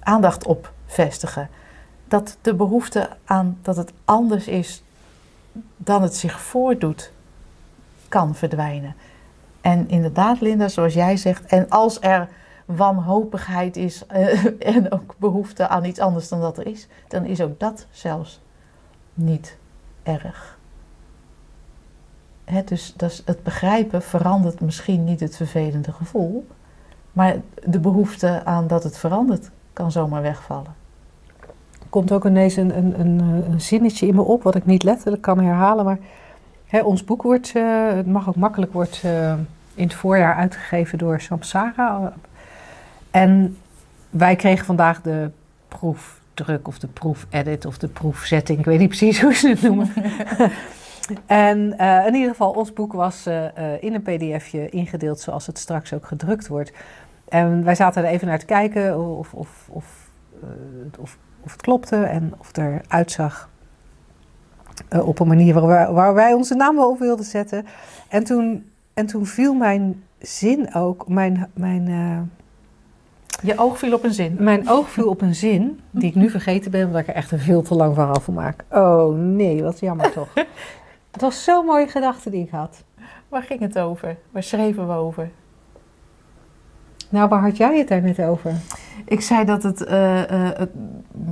[0.00, 1.48] aandacht op vestigen.
[2.04, 4.82] Dat de behoefte aan dat het anders is
[5.76, 7.12] dan het zich voordoet,
[8.08, 8.94] kan verdwijnen.
[9.60, 12.28] En inderdaad, Linda, zoals jij zegt, en als er
[12.64, 14.06] wanhopigheid is
[14.58, 18.40] en ook behoefte aan iets anders dan dat er is, dan is ook dat zelfs
[19.14, 19.56] niet
[20.02, 20.57] erg.
[22.64, 26.46] Dus dat is het begrijpen verandert misschien niet het vervelende gevoel,
[27.12, 30.74] maar de behoefte aan dat het verandert kan zomaar wegvallen.
[31.72, 33.20] Er komt ook ineens een, een, een,
[33.50, 35.84] een zinnetje in me op, wat ik niet letterlijk kan herhalen.
[35.84, 35.98] Maar
[36.84, 39.32] ons boek wordt, eh, het mag ook makkelijk, wordt eh,
[39.74, 42.12] in het voorjaar uitgegeven door Samsara.
[43.10, 43.56] En
[44.10, 45.30] wij kregen vandaag de
[45.68, 48.58] proefdruk of de proefedit of de proefzetting.
[48.58, 49.92] Ik weet niet precies hoe ze het noemen.
[51.26, 55.46] en eh, in ieder geval, ons boek was eh, eh, in een pdfje ingedeeld zoals
[55.46, 56.72] het straks ook gedrukt wordt.
[57.28, 60.10] En wij zaten er even naar te kijken of, of, of,
[60.98, 63.50] of, of het klopte en of het eruit zag
[65.02, 67.66] op een manier waar wij, waar wij onze naam wel op wilden zetten.
[68.08, 71.84] En toen, en toen viel mijn zin ook, mijn, mijn,
[73.42, 74.36] Je oog viel op een zin.
[74.38, 77.32] mijn oog viel op een zin die ik nu vergeten ben, omdat ik er echt
[77.32, 78.64] een veel te lang verhaal van maak.
[78.70, 80.28] Oh nee, wat jammer toch.
[81.18, 82.84] Het was zo'n mooie gedachte die ik had.
[83.28, 84.16] Waar ging het over?
[84.30, 85.30] Waar schreven we over?
[87.08, 88.52] Nou, waar had jij het daar net over?
[89.04, 90.70] Ik zei dat het, eh, eh, het-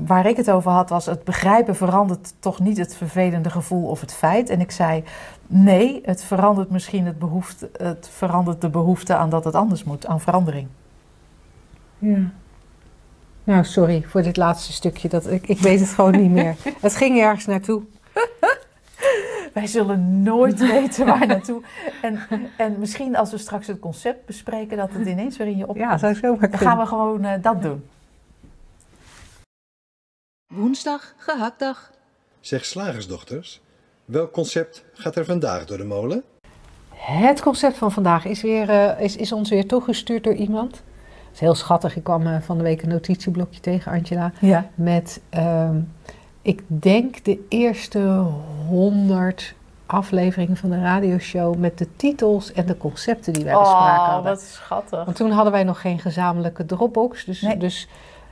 [0.07, 4.01] waar ik het over had, was het begrijpen verandert toch niet het vervelende gevoel of
[4.01, 4.51] het feit.
[4.51, 5.05] En ik zei,
[5.47, 10.07] nee, het verandert misschien het behoefte, het verandert de behoefte aan dat het anders moet,
[10.07, 10.69] aan verandering.
[11.99, 12.19] Ja.
[13.45, 15.09] Nou, sorry voor dit laatste stukje.
[15.09, 16.55] Dat, ik, ik weet het gewoon niet meer.
[16.81, 17.83] Het ging ergens naartoe.
[19.57, 21.63] Wij zullen nooit weten waar naartoe.
[22.03, 22.21] En,
[22.57, 25.79] en misschien als we straks het concept bespreken, dat het ineens weer in je opkomt.
[25.79, 26.69] Ja, zou zomaar Dan kunnen.
[26.69, 27.89] gaan we gewoon eh, dat doen.
[30.55, 31.93] Woensdag, gehaktdag.
[32.41, 33.61] Zeg slagersdochters,
[34.05, 36.23] welk concept gaat er vandaag door de molen?
[36.95, 40.75] Het concept van vandaag is, weer, eh, is, is ons weer toegestuurd door iemand.
[40.75, 41.97] Het is heel schattig.
[41.97, 44.33] Ik kwam eh, van de week een notitieblokje tegen, Angela.
[44.41, 44.71] Ja.
[44.75, 45.77] Met, ehm,
[46.47, 48.23] ik denk, de eerste
[48.69, 49.55] honderd
[49.87, 51.57] afleveringen van de radioshow.
[51.57, 54.33] Met de titels en de concepten die wij bespraken Oh, hadden.
[54.33, 55.05] wat schattig.
[55.05, 57.25] Want toen hadden wij nog geen gezamenlijke Dropbox.
[57.25, 57.57] Dus, Nee.
[57.57, 57.89] dus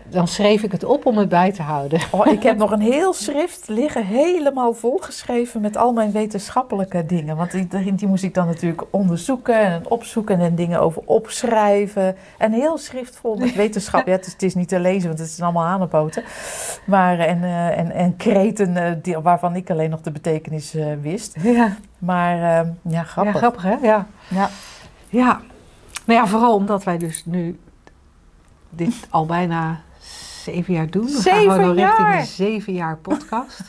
[0.09, 2.01] dan schreef ik het op om het bij te houden.
[2.11, 7.37] Oh, ik heb nog een heel schrift liggen, helemaal volgeschreven met al mijn wetenschappelijke dingen.
[7.37, 12.17] Want die, die moest ik dan natuurlijk onderzoeken en opzoeken en dingen over opschrijven.
[12.39, 14.07] Een heel schrift vol met wetenschap.
[14.07, 16.25] Ja, het, is, het is niet te lezen, want het zijn allemaal hanenpoten.
[16.87, 20.87] Maar, en, eh, en, en kreten eh, die, waarvan ik alleen nog de betekenis eh,
[21.01, 21.37] wist.
[21.43, 23.33] Ja, Maar eh, ja, grappig.
[23.33, 23.75] Ja, grappig hè?
[23.83, 24.07] Ja.
[24.29, 24.49] Ja.
[25.09, 25.41] ja.
[26.05, 27.59] Nou ja, vooral omdat wij dus nu
[28.71, 29.81] dit al bijna
[30.45, 31.07] zeven jaar doen.
[31.07, 33.63] We gaan richting een zeven jaar podcast.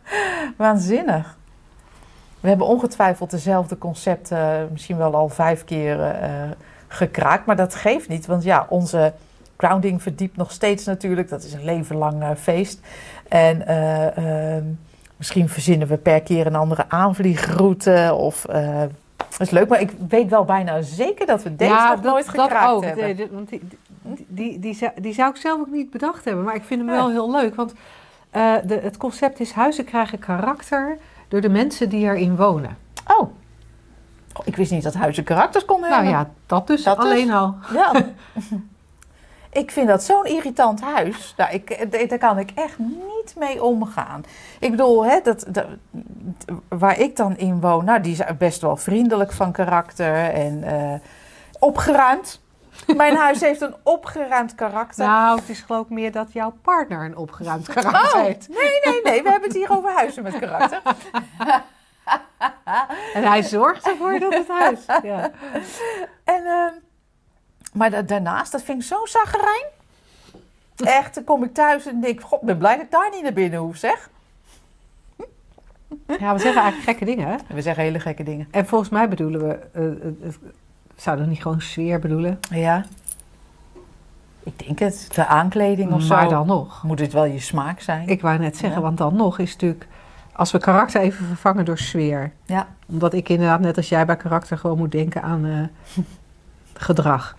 [0.56, 1.36] Waanzinnig.
[2.40, 6.30] We hebben ongetwijfeld dezelfde concepten eh, misschien wel al vijf keer eh,
[6.88, 7.46] gekraakt.
[7.46, 9.12] Maar dat geeft niet, want ja, onze
[9.58, 11.28] grounding verdiept nog steeds natuurlijk.
[11.28, 12.80] Dat is een leven lang eh, feest.
[13.28, 14.64] En eh, ehm,
[15.16, 18.14] misschien verzinnen we per keer een andere aanvliegroute.
[18.14, 18.82] Of, eh,
[19.38, 22.70] dat is leuk, maar ik weet wel bijna zeker dat we deze nog nooit gekraakt
[22.70, 22.84] ook.
[22.84, 23.28] hebben.
[23.32, 23.60] Want die,
[24.02, 26.44] die, die, die, zou, die zou ik zelf ook niet bedacht hebben.
[26.44, 27.54] Maar ik vind hem wel heel leuk.
[27.54, 27.72] Want
[28.30, 32.76] eh, de, het concept is huizen krijgen karakter door de mensen die erin wonen.
[33.06, 33.20] Oh.
[34.32, 36.20] Oh, ik wist niet dat huizen karakters konden Nou hebben.
[36.20, 37.04] ja, dat dus Dat dus.
[37.04, 37.54] alleen al.
[37.72, 37.92] Ja.
[39.50, 41.34] ik vind dat zo'n irritant huis.
[41.36, 44.24] Nou, ik, eh, daar kan ik echt niet mee omgaan.
[44.60, 45.66] Ik bedoel, hè, dat, dat,
[46.68, 51.00] waar ik dan in woon, nou, die is best wel vriendelijk van karakter en eh,
[51.58, 52.40] opgeruimd.
[52.96, 55.06] Mijn huis heeft een opgeruimd karakter.
[55.06, 58.48] Nou, het is geloof ik meer dat jouw partner een opgeruimd karakter Oh, heeft.
[58.48, 59.22] nee, nee, nee.
[59.22, 60.82] We hebben het hier over huizen met karakter.
[63.14, 64.80] En hij zorgt ervoor dat het huis.
[65.02, 65.30] Ja.
[66.24, 66.72] En, ehm,
[67.72, 69.64] maar da- daarnaast, dat vind ik zo'n zaggerijn.
[70.76, 73.22] Echt, dan kom ik thuis en denk, god, ik ben blij dat ik daar niet
[73.22, 74.10] naar binnen hoef, zeg.
[76.18, 77.28] ja, we zeggen eigenlijk gekke dingen.
[77.28, 77.36] Hè?
[77.54, 78.48] We zeggen hele gekke dingen.
[78.50, 79.92] En volgens mij bedoelen we, eh, eh,
[80.22, 80.32] eh,
[80.96, 82.38] zouden we niet gewoon sfeer bedoelen?
[82.50, 82.84] Ja.
[84.42, 85.08] Ik denk het.
[85.14, 86.28] De aankleding of maar zo.
[86.30, 86.82] dan nog.
[86.82, 88.08] Moet het wel je smaak zijn.
[88.08, 88.84] Ik wou net zeggen, Ja.
[88.86, 89.86] want dan nog is natuurlijk,
[90.32, 92.32] als we karakter even vervangen door sfeer.
[92.46, 92.66] Ja.
[92.86, 95.70] Omdat ik inderdaad, net als jij bij karakter, gewoon moet denken aan
[96.74, 97.36] gedrag.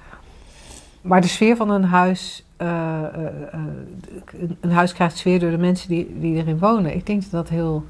[1.01, 3.59] Maar de sfeer van een huis, eh, eh, eh,
[4.59, 6.95] een- huis krijgt sfeer door de mensen die, die erin wonen.
[6.95, 7.85] Ik denk dat dat heel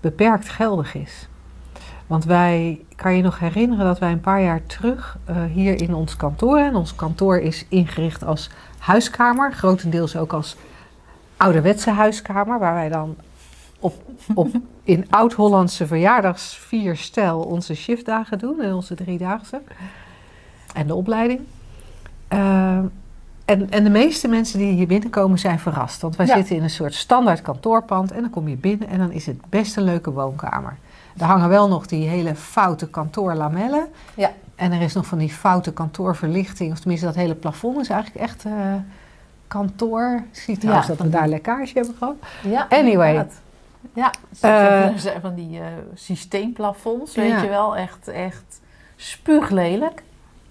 [0.00, 1.28] beperkt geldig is.
[2.06, 5.18] Want wij, kan je nog herinneren dat wij een paar jaar terug
[5.52, 10.56] hier in ons kantoor, en ons kantoor is ingericht als huiskamer, grotendeels ook als
[11.36, 13.16] ouderwetse huiskamer, waar wij dan
[13.78, 13.94] op,
[14.34, 14.50] op
[14.84, 19.60] in oud-Hollandse verjaardagsvierstijl onze shiftdagen doen en onze driedaagse.
[20.74, 21.40] En de opleiding.
[22.34, 22.78] Eh,
[23.44, 26.00] en, en de meeste mensen die hier binnenkomen zijn verrast.
[26.00, 26.34] Want wij Ja.
[26.36, 28.12] zitten in een soort standaard kantoorpand.
[28.12, 30.76] En dan kom je binnen en dan is het best een leuke woonkamer.
[31.18, 33.86] Er hangen wel nog die hele foute kantoorlamellen.
[34.14, 34.32] Ja.
[34.54, 36.72] En er is nog van die foute kantoorverlichting.
[36.72, 38.52] Of tenminste, dat hele plafond is eigenlijk echt eh,
[39.48, 40.22] kantoor.
[40.32, 40.94] Ik zie trouwens Ja.
[40.94, 42.14] dat we daar lekkage hebben gehad.
[42.42, 43.08] Ja, Anyway.
[43.08, 43.40] inderdaad.
[43.94, 44.10] Ja,
[44.40, 45.64] Eh, uh, van die eh,
[45.94, 47.22] systeemplafonds, Ja.
[47.22, 47.76] weet je wel.
[47.76, 48.60] Echt, echt
[48.96, 50.02] spuuglelijk.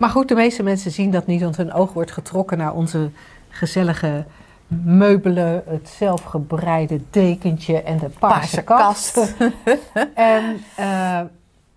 [0.03, 3.09] Maar goed, de meeste mensen zien dat niet, want hun oog wordt getrokken naar onze
[3.49, 4.25] gezellige
[4.67, 9.35] meubelen, het zelfgebreide dekentje en de paarse, Paarse kast.
[10.13, 11.21] en eh,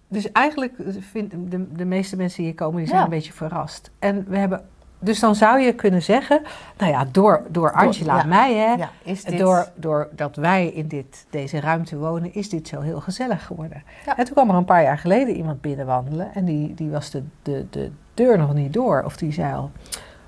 [0.09, 0.74] dus eigenlijk
[1.12, 3.05] vinden de, de meeste mensen die hier komen, die zijn Ja.
[3.05, 3.91] een beetje verrast.
[3.99, 4.64] En we hebben
[4.99, 6.43] Dus dan zou je kunnen zeggen,
[6.79, 8.22] nou ja, door, door Angela ja.
[8.22, 9.39] en mij, hè, Ja, is dit...
[9.39, 13.83] door, doordat wij in dit, deze ruimte wonen, is dit zo heel gezellig geworden.
[14.16, 17.22] En toen kwam er een paar jaar geleden iemand binnenwandelen en die, die was de,
[17.43, 19.03] de, de deur nog niet door.
[19.05, 19.71] Of die zei al,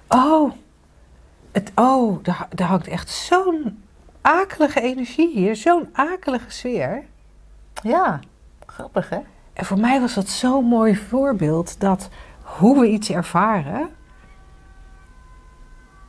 [0.09, 0.53] oh,
[1.53, 3.83] het, oh daar, daar hangt echt zo'n
[4.21, 7.05] akelige energie hier, zo'n akelige sfeer.
[7.83, 8.21] Ja,
[8.67, 9.19] grappig hè?
[9.53, 12.09] En voor mij was dat zo'n mooi voorbeeld dat
[12.43, 13.89] hoe we iets ervaren.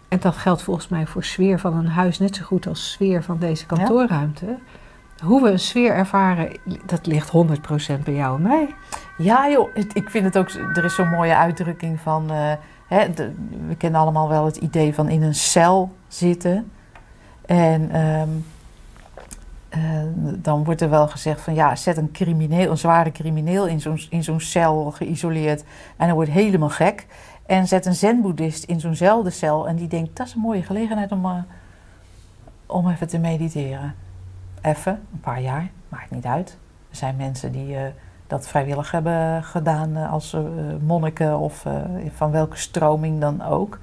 [0.07, 3.23] En dat geldt volgens mij voor sfeer van een huis net zo goed als sfeer
[3.23, 4.57] van deze kantoorruimte.
[5.21, 8.75] Hoe we een sfeer ervaren, dat ligt 100% bij jou en mij.
[9.17, 12.53] Ja joh, ik vind het ook, er is zo'n mooie uitdrukking van, eh,
[12.87, 13.07] hè,
[13.67, 16.71] we kennen allemaal wel het idee van in een cel zitten.
[17.45, 18.29] En ehm,
[19.69, 19.81] eh,
[20.35, 23.99] dan wordt er wel gezegd van ja, zet een crimineel, een zware crimineel in zo'n,
[24.09, 25.63] in zo'n cel geïsoleerd
[25.97, 27.07] en hij wordt helemaal gek.
[27.45, 31.11] En zet een zen-boeddhist in zo'nzelfde cel en die denkt dat is een mooie gelegenheid
[31.11, 31.41] om, eh,
[32.65, 33.95] om even te mediteren.
[34.61, 36.57] Even, een paar jaar, maakt niet uit.
[36.89, 37.75] Er zijn mensen die...
[37.75, 37.81] eh,
[38.29, 40.41] dat vrijwillig hebben gedaan eh, als eh,
[40.81, 41.65] monniken of
[42.15, 43.79] van welke stroming dan ook.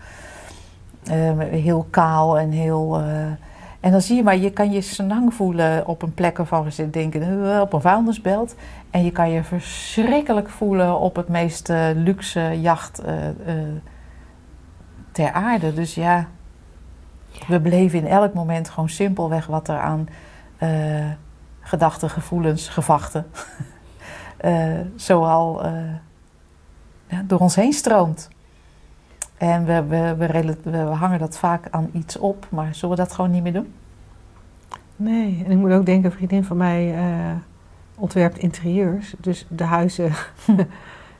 [1.04, 3.00] Eh, heel kaal en heel.
[3.80, 6.70] en dan zie je maar, je kan je senang voelen op een plek waarvan we
[6.70, 8.54] zitten denken, op een vuilnisbelt.
[8.90, 13.02] En je kan je verschrikkelijk voelen op het meest luxe jacht
[15.12, 15.74] ter aarde.
[15.74, 16.26] Dus ja,
[17.46, 20.08] we beleven in elk moment gewoon simpelweg wat er aan
[20.58, 21.10] eh,
[21.60, 23.26] gedachten, gevoelens, gevachten
[24.36, 25.72] eh, zoal eh,
[27.06, 28.28] ja, door ons heen stroomt.
[29.36, 33.12] En we, we, we, we hangen dat vaak aan iets op, maar zullen we dat
[33.12, 33.74] gewoon niet meer doen?
[34.96, 36.94] Nee, en ik moet ook denken, een vriendin van mij
[37.94, 39.14] ontwerpt interieurs.
[39.18, 40.12] Dus de huizen,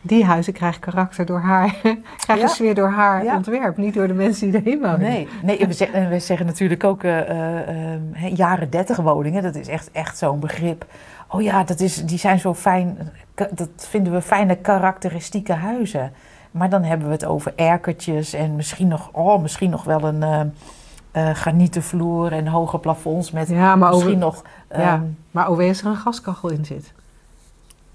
[0.06, 1.74] die huizen krijgen karakter door haar,
[2.24, 2.52] krijgen Ja.
[2.52, 3.36] sfeer door haar Ja.
[3.36, 5.00] ontwerp, niet door de mensen die erin wonen.
[5.00, 8.70] Nee, nee en we, zeggen, en we zeggen natuurlijk ook eh, eh, eh, hè, jaren
[8.70, 10.86] dertig woningen, dat is echt, echt zo'n begrip.
[11.28, 12.98] Oh ja, dat is, die zijn zo fijn,
[13.34, 16.12] dat vinden we fijne karakteristieke huizen.
[16.50, 20.22] Maar dan hebben we het over erkertjes en misschien nog, oh, misschien nog wel een
[20.22, 20.40] eh
[21.16, 24.42] eh, granieten vloer en hoge plafonds met Ja, maar misschien over, nog...
[24.82, 26.92] ja, ehm, maar OW als er een gaskachel in zit.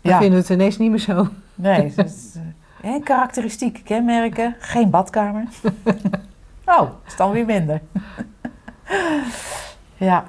[0.01, 0.17] Dan Ja.
[0.17, 1.27] vinden we het ineens niet meer zo.
[1.55, 2.41] Nee, is, eh,
[2.91, 5.47] hè, karakteristieke kenmerken, geen badkamer.
[6.65, 7.81] oh, is dan weer minder.
[9.97, 10.25] ja,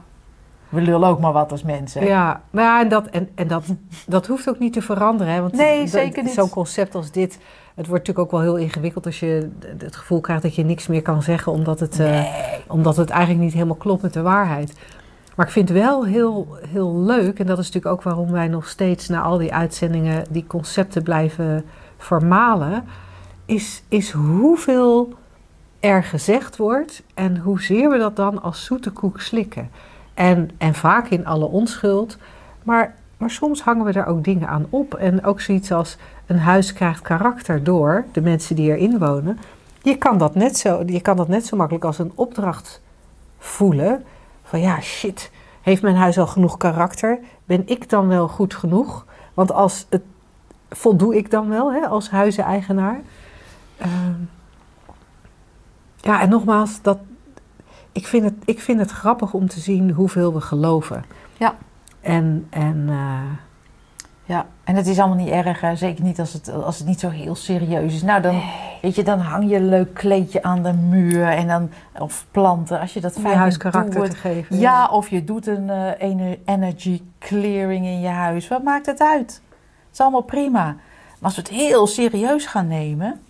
[0.68, 2.04] we lullen ook maar wat als mensen.
[2.04, 3.64] Ja, nou en, dat, en, en dat,
[4.06, 5.32] dat hoeft ook niet te veranderen.
[5.32, 5.40] Hè?
[5.40, 6.32] Want Nee, zeker niet.
[6.32, 7.38] Zo'n concept als dit,
[7.74, 10.86] het wordt natuurlijk ook wel heel ingewikkeld als je het gevoel krijgt dat je niks
[10.86, 12.24] meer kan zeggen, omdat het, eh,
[12.68, 14.72] omdat het eigenlijk niet helemaal klopt met de waarheid.
[15.36, 18.68] Maar ik vind wel heel, heel leuk, en dat is natuurlijk ook waarom wij nog
[18.68, 21.64] steeds na al die uitzendingen die concepten blijven
[21.98, 22.84] vermalen,
[23.44, 25.14] is, is hoeveel
[25.80, 29.70] er gezegd wordt en hoezeer we dat dan als zoete koek slikken.
[30.14, 32.18] En, en vaak in alle onschuld.
[32.62, 34.94] Maar, maar soms hangen we daar ook dingen aan op.
[34.94, 39.38] En ook zoiets als een huis krijgt karakter door de mensen die erin wonen.
[39.82, 42.80] Je kan dat net zo, je kan dat net zo makkelijk als een opdracht
[43.38, 44.04] voelen.
[44.52, 45.30] Van ja, shit,
[45.62, 47.18] heeft mijn huis al genoeg karakter?
[47.44, 49.06] Ben ik dan wel goed genoeg?
[49.34, 50.02] Want als het,
[50.70, 53.00] voldoe ik dan wel hè, als huizeneigenaar?
[53.76, 54.20] Ehm,
[55.96, 56.98] ja, en nogmaals, dat,
[57.92, 61.04] ik, vind het, ik vind het grappig om te zien hoeveel we geloven.
[61.36, 61.56] Ja.
[62.00, 63.20] En, en eh,
[64.72, 65.76] en het is allemaal niet erg, hè.
[65.76, 68.02] zeker niet als het, als het niet zo heel serieus is.
[68.02, 68.42] Nou, dan,
[68.82, 72.80] weet je, dan hang je een leuk kleedje aan de muur en dan, of planten,
[72.80, 74.58] als je dat fijn je huis karakter te geven.
[74.58, 78.48] Ja, of je doet een ener- energy clearing in je huis.
[78.48, 79.42] Wat maakt het uit?
[79.50, 80.64] Het is allemaal prima.
[80.64, 80.76] Maar
[81.20, 83.20] als we het heel serieus gaan nemen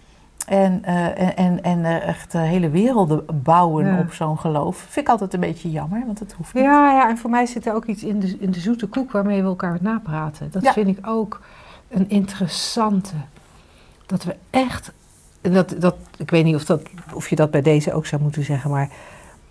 [0.52, 3.98] en, eh, en, en, en echt hele werelden bouwen Ja.
[3.98, 6.62] op zo'n geloof, vind ik altijd een beetje jammer, want het hoeft niet.
[6.64, 9.12] Ja, ja, en voor mij zit er ook iets in de, in de zoete koek
[9.12, 10.48] waarmee we elkaar napraten.
[10.50, 10.72] Dat Ja.
[10.72, 11.40] vind ik ook
[11.88, 13.14] een interessante.
[14.06, 14.92] Dat we echt.
[15.40, 16.82] Dat, dat, ik weet niet of, dat,
[17.14, 18.88] of je dat bij deze ook zou moeten zeggen, maar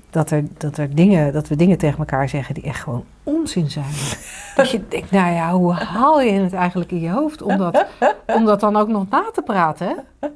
[0.10, 3.70] dat, er, dat, er dingen, dat we dingen tegen elkaar zeggen die echt gewoon onzin
[3.70, 3.94] zijn.
[4.56, 7.86] dat je denkt, nou ja, hoe haal je het eigenlijk in je hoofd om dat,
[8.26, 9.88] om dat dan ook nog na te praten?
[9.88, 10.28] Hè?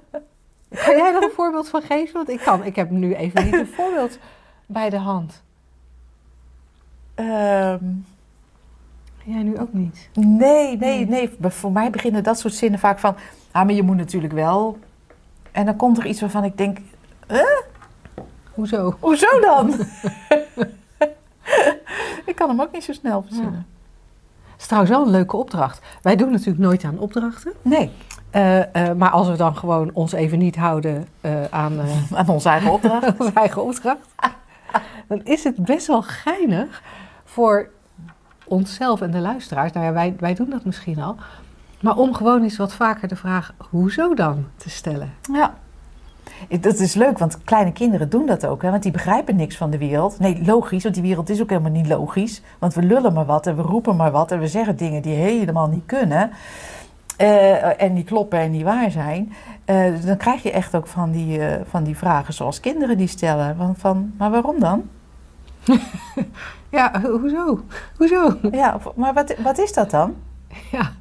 [0.83, 2.13] Kan jij daar een voorbeeld van geven?
[2.13, 4.17] Want ik, kan, ik heb nu even niet een voorbeeld
[4.65, 5.43] bij de hand.
[7.15, 7.83] Ehm,
[9.25, 10.09] Jij nu ook niet.
[10.13, 11.29] Nee, nee, nee.
[11.41, 13.15] Voor mij beginnen dat soort zinnen vaak van...
[13.51, 14.77] Ah, maar je moet natuurlijk wel...
[15.51, 16.77] En dan komt er iets waarvan ik denk...
[18.53, 18.95] Hoezo?
[18.99, 19.73] Hoezo dan?
[22.25, 23.67] ik kan hem ook niet zo snel verzinnen.
[24.51, 25.85] Het is trouwens wel een leuke opdracht.
[26.01, 27.53] Wij doen natuurlijk nooit aan opdrachten.
[27.61, 27.91] Nee.
[28.35, 31.79] Eh, eh, maar als we dan gewoon ons even niet houden eh, aan,
[32.13, 33.13] Aan onze eigen opdracht.
[33.19, 34.07] onze eigen opdracht,
[35.07, 36.81] dan is het best wel geinig
[37.23, 37.69] voor
[38.45, 39.71] onszelf en de luisteraars.
[39.71, 41.15] Nou ja, wij, wij doen dat misschien al.
[41.81, 45.13] Maar om gewoon eens wat vaker de vraag, hoezo dan, te stellen.
[45.33, 45.53] Ja.
[46.59, 48.61] Dat is leuk, want kleine kinderen doen dat ook.
[48.61, 48.69] Hè?
[48.69, 50.19] Want die begrijpen niks van de wereld.
[50.19, 52.41] Nee, logisch, want die wereld is ook helemaal niet logisch.
[52.59, 55.15] Want we lullen maar wat en we roepen maar wat en we zeggen dingen die
[55.15, 56.31] helemaal niet kunnen.
[57.17, 59.33] Eh, en die kloppen en die waar zijn.
[59.65, 63.07] Eh, dan krijg je echt ook van die, eh, van die vragen zoals kinderen die
[63.07, 63.55] stellen.
[63.55, 64.83] Van, van, maar waarom dan?
[66.69, 67.63] Ja, ho- hoezo?
[67.97, 68.37] Hoezo?
[68.51, 70.15] Ja, maar wat, wat is dat dan?
[70.71, 70.91] Ja,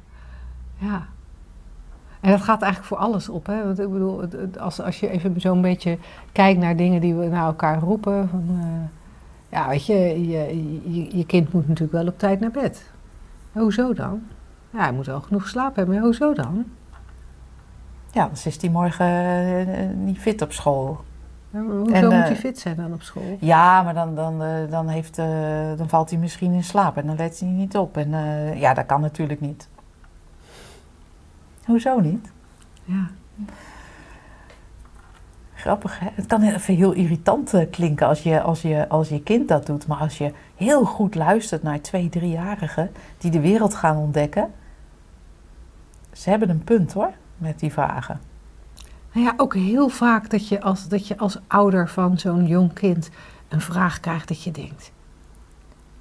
[0.77, 1.05] ja.
[2.21, 3.45] En dat gaat eigenlijk voor alles op.
[3.45, 3.63] Hè?
[3.63, 4.23] Want ik bedoel,
[4.59, 5.97] als, als je even zo'n beetje
[6.31, 8.29] kijkt naar dingen die we naar elkaar roepen.
[8.29, 8.59] Van,
[9.49, 10.63] ja, weet je je,
[10.93, 12.83] je, je kind moet natuurlijk wel op tijd naar bed.
[13.51, 14.21] Hoezo dan?
[14.75, 15.95] Ja, hij moet wel genoeg geslapen hebben.
[15.95, 16.65] Maar hoezo dan?
[18.11, 21.03] Ja, anders is die morgen eh, niet fit op school.
[21.49, 23.37] Ja, Hoezo En, moet eh, hij fit zijn dan op school?
[23.39, 25.27] Ja, maar dan, dan, eh, dan, heeft, eh,
[25.77, 27.97] dan valt hij misschien in slaap en dan let hij niet op.
[27.97, 29.67] En eh, ja, dat kan natuurlijk niet.
[31.65, 32.31] Hoezo niet?
[32.83, 33.09] Ja.
[35.53, 36.07] Grappig, hè?
[36.13, 39.65] Het kan even heel irritant eh, klinken als je, als, je, als je kind dat
[39.65, 39.87] doet.
[39.87, 44.51] Maar als je heel goed luistert naar twee, driejarigen die de wereld gaan ontdekken.
[46.15, 48.19] Ze hebben een punt hoor, met die vragen.
[49.11, 52.73] Nou ja, ook heel vaak dat je als, dat je als ouder van zo'n jong
[52.73, 53.09] kind
[53.47, 54.91] een vraag krijgt dat je denkt.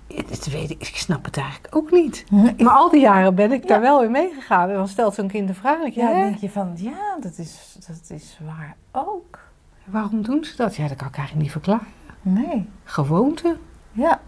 [0.07, 2.25] Dit weet ik, ik snap het eigenlijk ook niet.
[2.31, 4.69] Maar al die jaren ben ik daar wel in meegegaan.
[4.69, 5.95] En dan stelt zo'n kind een vraag.
[5.95, 9.39] Ja, dan denk je van, ja, dat is, dat is waar ook.
[9.85, 10.77] Waarom doen ze dat?
[10.77, 11.87] Ja, dat kan ik eigenlijk niet verklaren.
[12.23, 12.69] Nee.
[12.85, 13.57] Gewoonte.
[13.93, 14.21] Ja,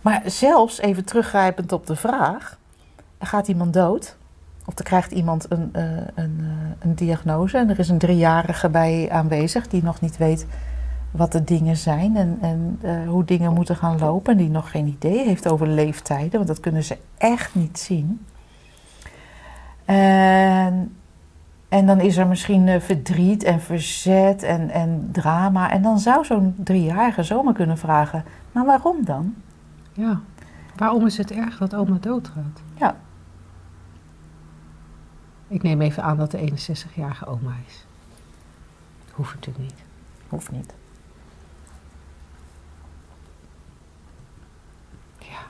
[0.00, 2.58] maar zelfs even teruggrijpend op de vraag:
[3.18, 4.16] gaat iemand dood?
[4.70, 5.82] Of er krijgt iemand een, eh,
[6.14, 6.46] een, eh,
[6.78, 10.46] een diagnose en er is een driejarige bij aanwezig die nog niet weet
[11.10, 14.70] wat de dingen zijn en, en eh, hoe dingen moeten gaan lopen, en die nog
[14.70, 18.26] geen idee heeft over leeftijden, want dat kunnen ze echt niet zien.
[19.84, 20.96] En,
[21.68, 25.70] en dan is er misschien verdriet en verzet en, en drama.
[25.70, 29.34] En dan zou zo'n driejarige zomaar kunnen vragen: maar waarom dan?
[29.92, 30.20] Ja.
[30.76, 32.62] Waarom is het erg dat oma doodgaat?
[32.78, 32.96] Ja.
[35.50, 37.84] Ik neem even aan dat de 61-jarige oma is.
[39.12, 39.82] Hoeft natuurlijk niet.
[40.28, 40.74] Hoeft niet.
[45.18, 45.40] Ja.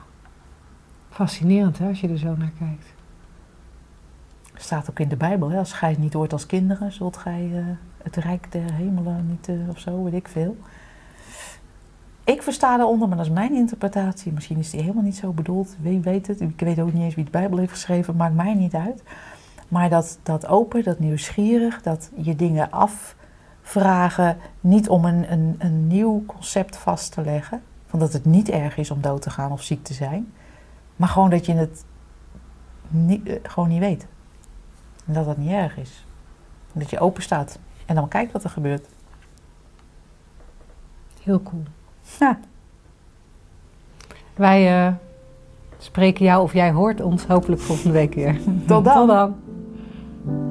[1.09, 2.85] Fascinerend hè, als je er zo naar kijkt.
[4.53, 5.57] Staat ook in de Bijbel: hè?
[5.57, 7.65] als gij het niet hoort als kinderen, zult gij eh,
[8.03, 10.57] het rijk der hemelen niet, eh, of zo, weet ik veel.
[12.23, 14.31] Ik versta daaronder, maar dat is mijn interpretatie.
[14.31, 15.75] Misschien is die helemaal niet zo bedoeld.
[15.79, 16.41] Wie weet het?
[16.41, 19.03] Ik weet ook niet eens wie de Bijbel heeft geschreven, maakt mij niet uit.
[19.71, 25.87] Maar dat, dat open, dat nieuwsgierig, dat je dingen afvragen, niet om een, een, een
[25.87, 27.61] nieuw concept vast te leggen.
[27.85, 30.33] Van dat het niet erg is om dood te gaan of ziek te zijn.
[30.95, 31.85] Maar gewoon dat je het
[32.87, 34.07] niet, eh, gewoon niet weet.
[35.05, 36.05] En dat dat niet erg is.
[36.73, 38.87] En dat je open staat en dan kijkt wat er gebeurt.
[41.23, 41.63] Heel cool.
[42.19, 42.39] Ja.
[44.35, 44.93] Wij eh,
[45.77, 48.39] spreken jou of jij hoort ons hopelijk volgende week weer.
[48.67, 48.93] Tot dan.
[48.93, 49.35] Tot dan.
[50.27, 50.50] Amen.